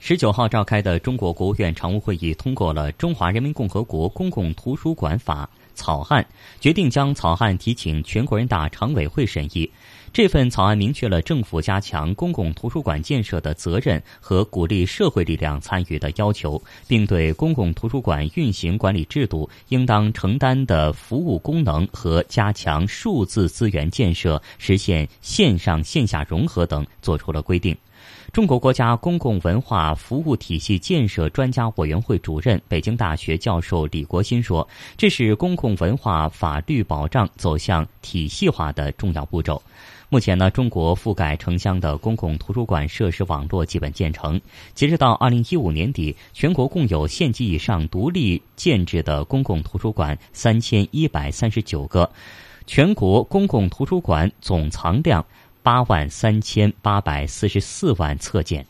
[0.00, 5.48] 十九号召开的中国国务院常务会议通过了《中华人民共和国公共图书馆法》。
[5.76, 6.26] 草案
[6.58, 9.70] 决定将草案提请全国人大常委会审议。
[10.12, 27.76] 这份草案明确了政府加强公共图书馆建设的责任和鼓励社会力量参与的要求，并对公共图书馆运行管理制度应当承担的服务功能和加强数字资源建设、实现线上线下融合等作出了规定。
[28.32, 34.66] 中国国家公共文化服务体系建设专家委员会主任、北京大学教授李国新说
[34.98, 39.62] ：“这是公共文化法律保障走向体系化的重要步骤。
[40.08, 44.38] 目前呢，中国覆盖城乡的公共图书馆设施网络基本建成。
[44.74, 52.10] 截止到二零一五年底，全国共有县级以上独立建制的公共图书馆三千一百三十九个，
[52.66, 55.24] 全国公共图书馆总藏量。”
[55.66, 58.64] 八万三千八百四十四万册件。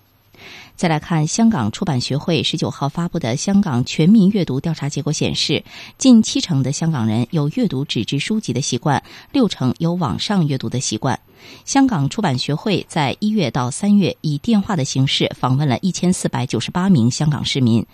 [0.76, 5.62] 再来看香港出版学会十九号发布的香港全民阅读调查结果显示，
[5.98, 11.20] 近七成的香港人有阅读纸质书籍的习惯，六成有网上阅读的习惯。
[11.64, 17.84] 香港出版学会在一月到三月以电话的形式访问了一千四百九十八名香港市民。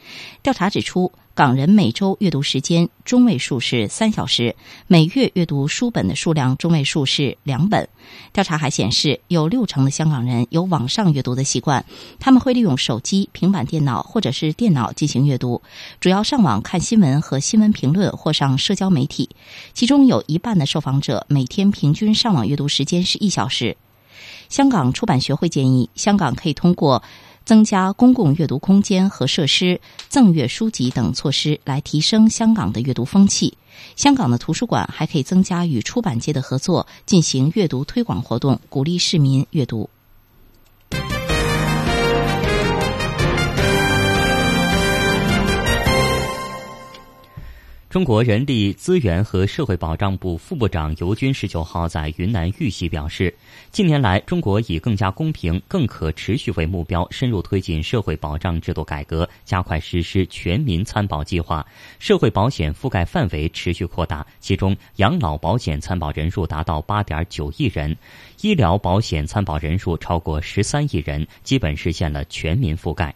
[0.43, 4.55] 调查指出，港人每周阅读时间中位数是三小时，
[4.87, 7.89] 每月阅读书本的数量中位数是两本。
[8.33, 11.85] 调查还显示，有六成的香港人有网上阅读的习惯，
[12.21, 15.63] 他们会利用手机、平板电脑或者是电脑进行阅读，
[16.01, 19.31] 主要上网看新闻和新闻评论或上社交媒体。
[19.73, 23.77] 其中有一半的受访者每天平均上网阅读时间是一小时。
[24.49, 27.03] 香港出版学会建议，香港可以通过
[27.45, 33.57] 增加公共阅读空间和设施、赠阅书籍等措施来提升香港的阅读风气。
[33.97, 39.89] 香港的图书馆还可以增加与出版界的合作，进行阅读推广活动，鼓励市民阅读。
[47.93, 53.35] 中国人力资源和社会保障部副部长尤军十九号在云南玉溪表示，
[53.71, 61.67] 近年来，中国以更加公平、更可持续为目标，深入推进社会保障制度改革，加快实施全民参保计划，
[61.99, 67.95] 社会保险覆盖范围持续扩大，其中养老保险参保人数达到八点九亿人，
[68.41, 73.15] 医疗保险参保人数超过十三亿人，基本实现了全民覆盖。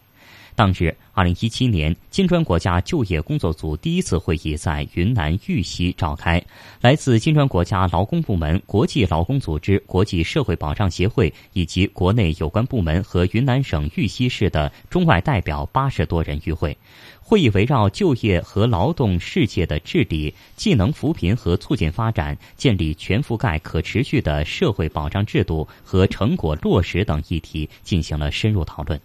[0.57, 6.43] 当日，二零一七年金砖国家就业工作组第一次会议在云南玉溪召开。
[6.81, 16.75] 来自金砖国家劳工部门、国际劳工组织、国际社会保障协会以及国内有关部门和云南省玉溪市的中外代表八十多人与会。
[17.21, 28.99] 会议围绕就业和劳动世界的治理、技能扶贫和促进发展、建立全覆盖可持续的社会保障制度和成果落实等议题进行了深入讨论。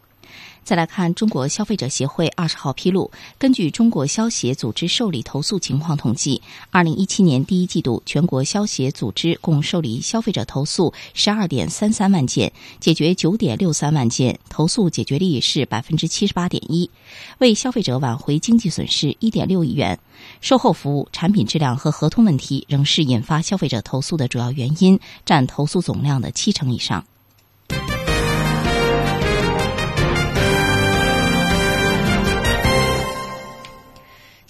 [0.64, 16.90] 再来看中国消费者协会二十号披露，根据中国消协组织受理投诉情况统计，二零一七年第一季度，全国消协组织共受理消费者投诉十二点三三万件，解决九点六三万件，投诉解决率是百分之七十八点一，
[17.40, 20.00] 为消费者挽回经济损失一点六亿元。
[20.40, 27.04] 售后服务、产品质量和合同问题仍是引发消费者投诉的主要原因，占投诉总量的七成以上。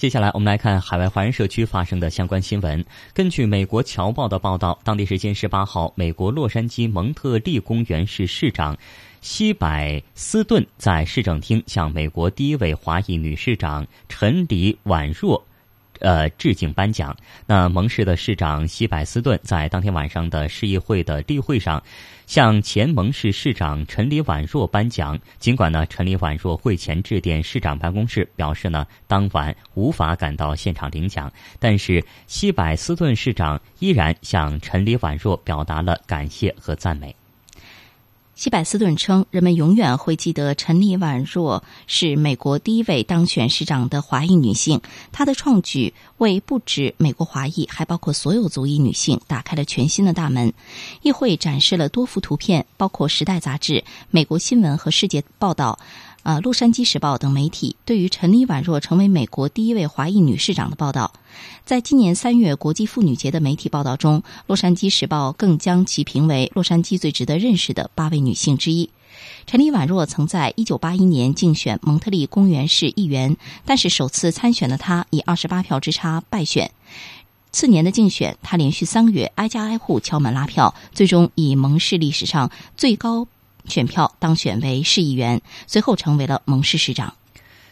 [0.02, 2.84] 接下来，我们来看海外华人社区发生的相关新闻。
[3.14, 8.76] 根据美国《侨报》的报道，当地时间十八号，美国洛杉矶蒙特利公园市市长
[9.22, 15.46] 西柏斯顿在市政厅向美国第一位华裔女市长陈李婉若。
[16.02, 17.16] 呃，致敬颁奖。
[17.48, 21.82] 那蒙市的市长西柏斯顿在当天晚上的市议会的例会上，
[22.28, 25.18] 向前蒙市市长陈李婉若颁奖。
[25.40, 37.16] 尽管呢，陈李婉若会前致电市长办公室，表示呢，当晚无法赶到现场领奖，但是西柏斯顿市长依然向陈李婉若表达了感谢和赞美。
[38.42, 44.82] 西柏斯顿称，人们永远会记得陈丽宛若是美国第一位当选市长的华裔女性。
[45.12, 50.52] 她的创举为不止美国华裔，还包括所有族裔女性打开了全新的大门。
[51.04, 55.78] 议会展示了多幅图片，包括《时代》杂志、美国新闻和世界报道。
[56.24, 61.14] 啊，《洛杉矶时报》等媒体对于陈丽宛若成为美国第一位华裔女市长的报道，
[61.66, 68.90] 在今年三月国际妇女节的媒体报道中，《洛杉矶时报》更将其评为洛杉矶最值得认识的八位女性之一。
[69.48, 76.72] 陈丽宛若曾在一九八一年竞选蒙特利公园市议员，但是首次参选的她以二十八票之差败选。
[77.52, 83.28] 次年的竞选，她连续三个月挨家挨户敲门拉票，最终以蒙市历史上最高。
[83.66, 87.14] 选票当选为市议员，随后成为了蒙市市长。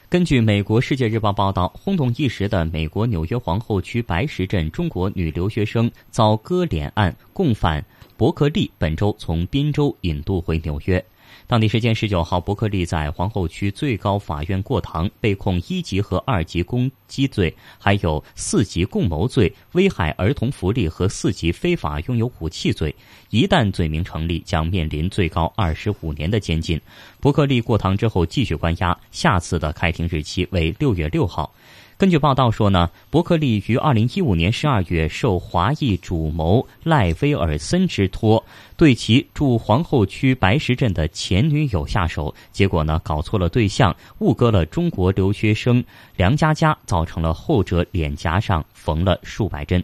[0.10, 7.86] 根据美国《世界日报》报道，轰动一时的美国纽约皇后区白石镇中国女留学生遭割脸案共犯
[8.18, 11.06] 伯克利本周从宾州引渡回纽约。
[11.50, 22.94] 当地时间十九号，伯克利在皇后区最高法院过堂，被控一级和二级攻击罪，还有四级共谋罪、危害儿童福利和四级非法拥有武器罪。
[23.32, 26.80] 一旦罪名成立，将面临最高二十五年的监禁。
[27.20, 31.52] 伯克利过堂之后继续关押，下次的开庭日期为六月六号。
[32.00, 38.42] 根据报道说呢，伯克利于二零一五年十二月受华裔主谋赖威尔森之托，
[38.78, 45.84] 对其住皇后区白石镇的前女友下手，结果呢搞错了对象，误割了中国留学生
[46.16, 49.84] 梁佳佳，造成了后者脸颊上缝了数百针。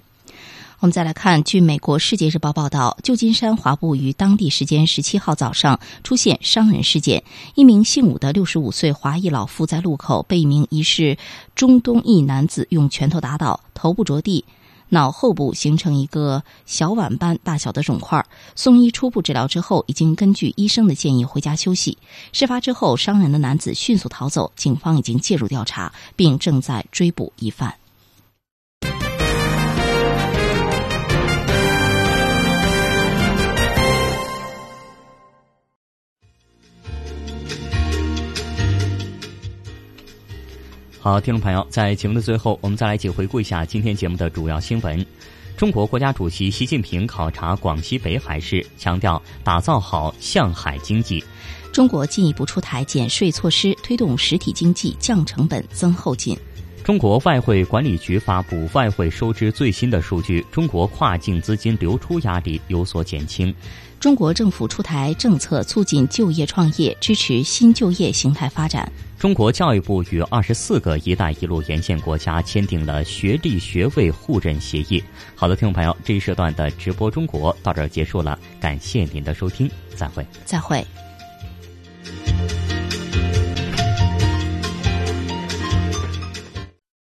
[0.82, 7.24] 我们再来看，据美国《世界日报》报道，旧金山华埠于当地时间十七号早上出现伤人事件。
[7.56, 11.18] 一名姓武的六十五岁华裔老妇在路口被一名疑似
[11.56, 14.44] 中东裔男子用拳头打倒，头部着地，
[14.90, 18.24] 脑后部形成一个小碗般大小的肿块。
[18.54, 21.98] 送医初步治疗之后，已经根据医生的建议回家休息。
[22.34, 27.74] 事发之后，伤人的男子迅速逃走，警方已经介入调查，并正在追捕疑犯。
[41.06, 45.06] 好，听众朋友，在节目的最后，我们再来一起回顾一下今天节目的主要新闻。
[45.56, 51.24] 中国国家主席习近平考察广西北海市，强调打造好向海经济。
[51.72, 56.36] 中国进一步出台减税措施，推动实体经济降成本、增后劲。
[56.84, 63.54] 中国外汇管理局发布外汇收支最新的数据，中国跨境资金流出压力有所减轻。
[64.00, 68.92] 中国政府出台政策，促进就业创业，支持新就业形态发展。
[69.26, 75.04] 中国教育部与二十四个一带一路沿线国家签订了学历学位互认协议。
[75.34, 80.24] 好的听众朋友这一时段的直播中国到这儿结束了感谢您的收听再会。
[80.46, 80.86] 再会。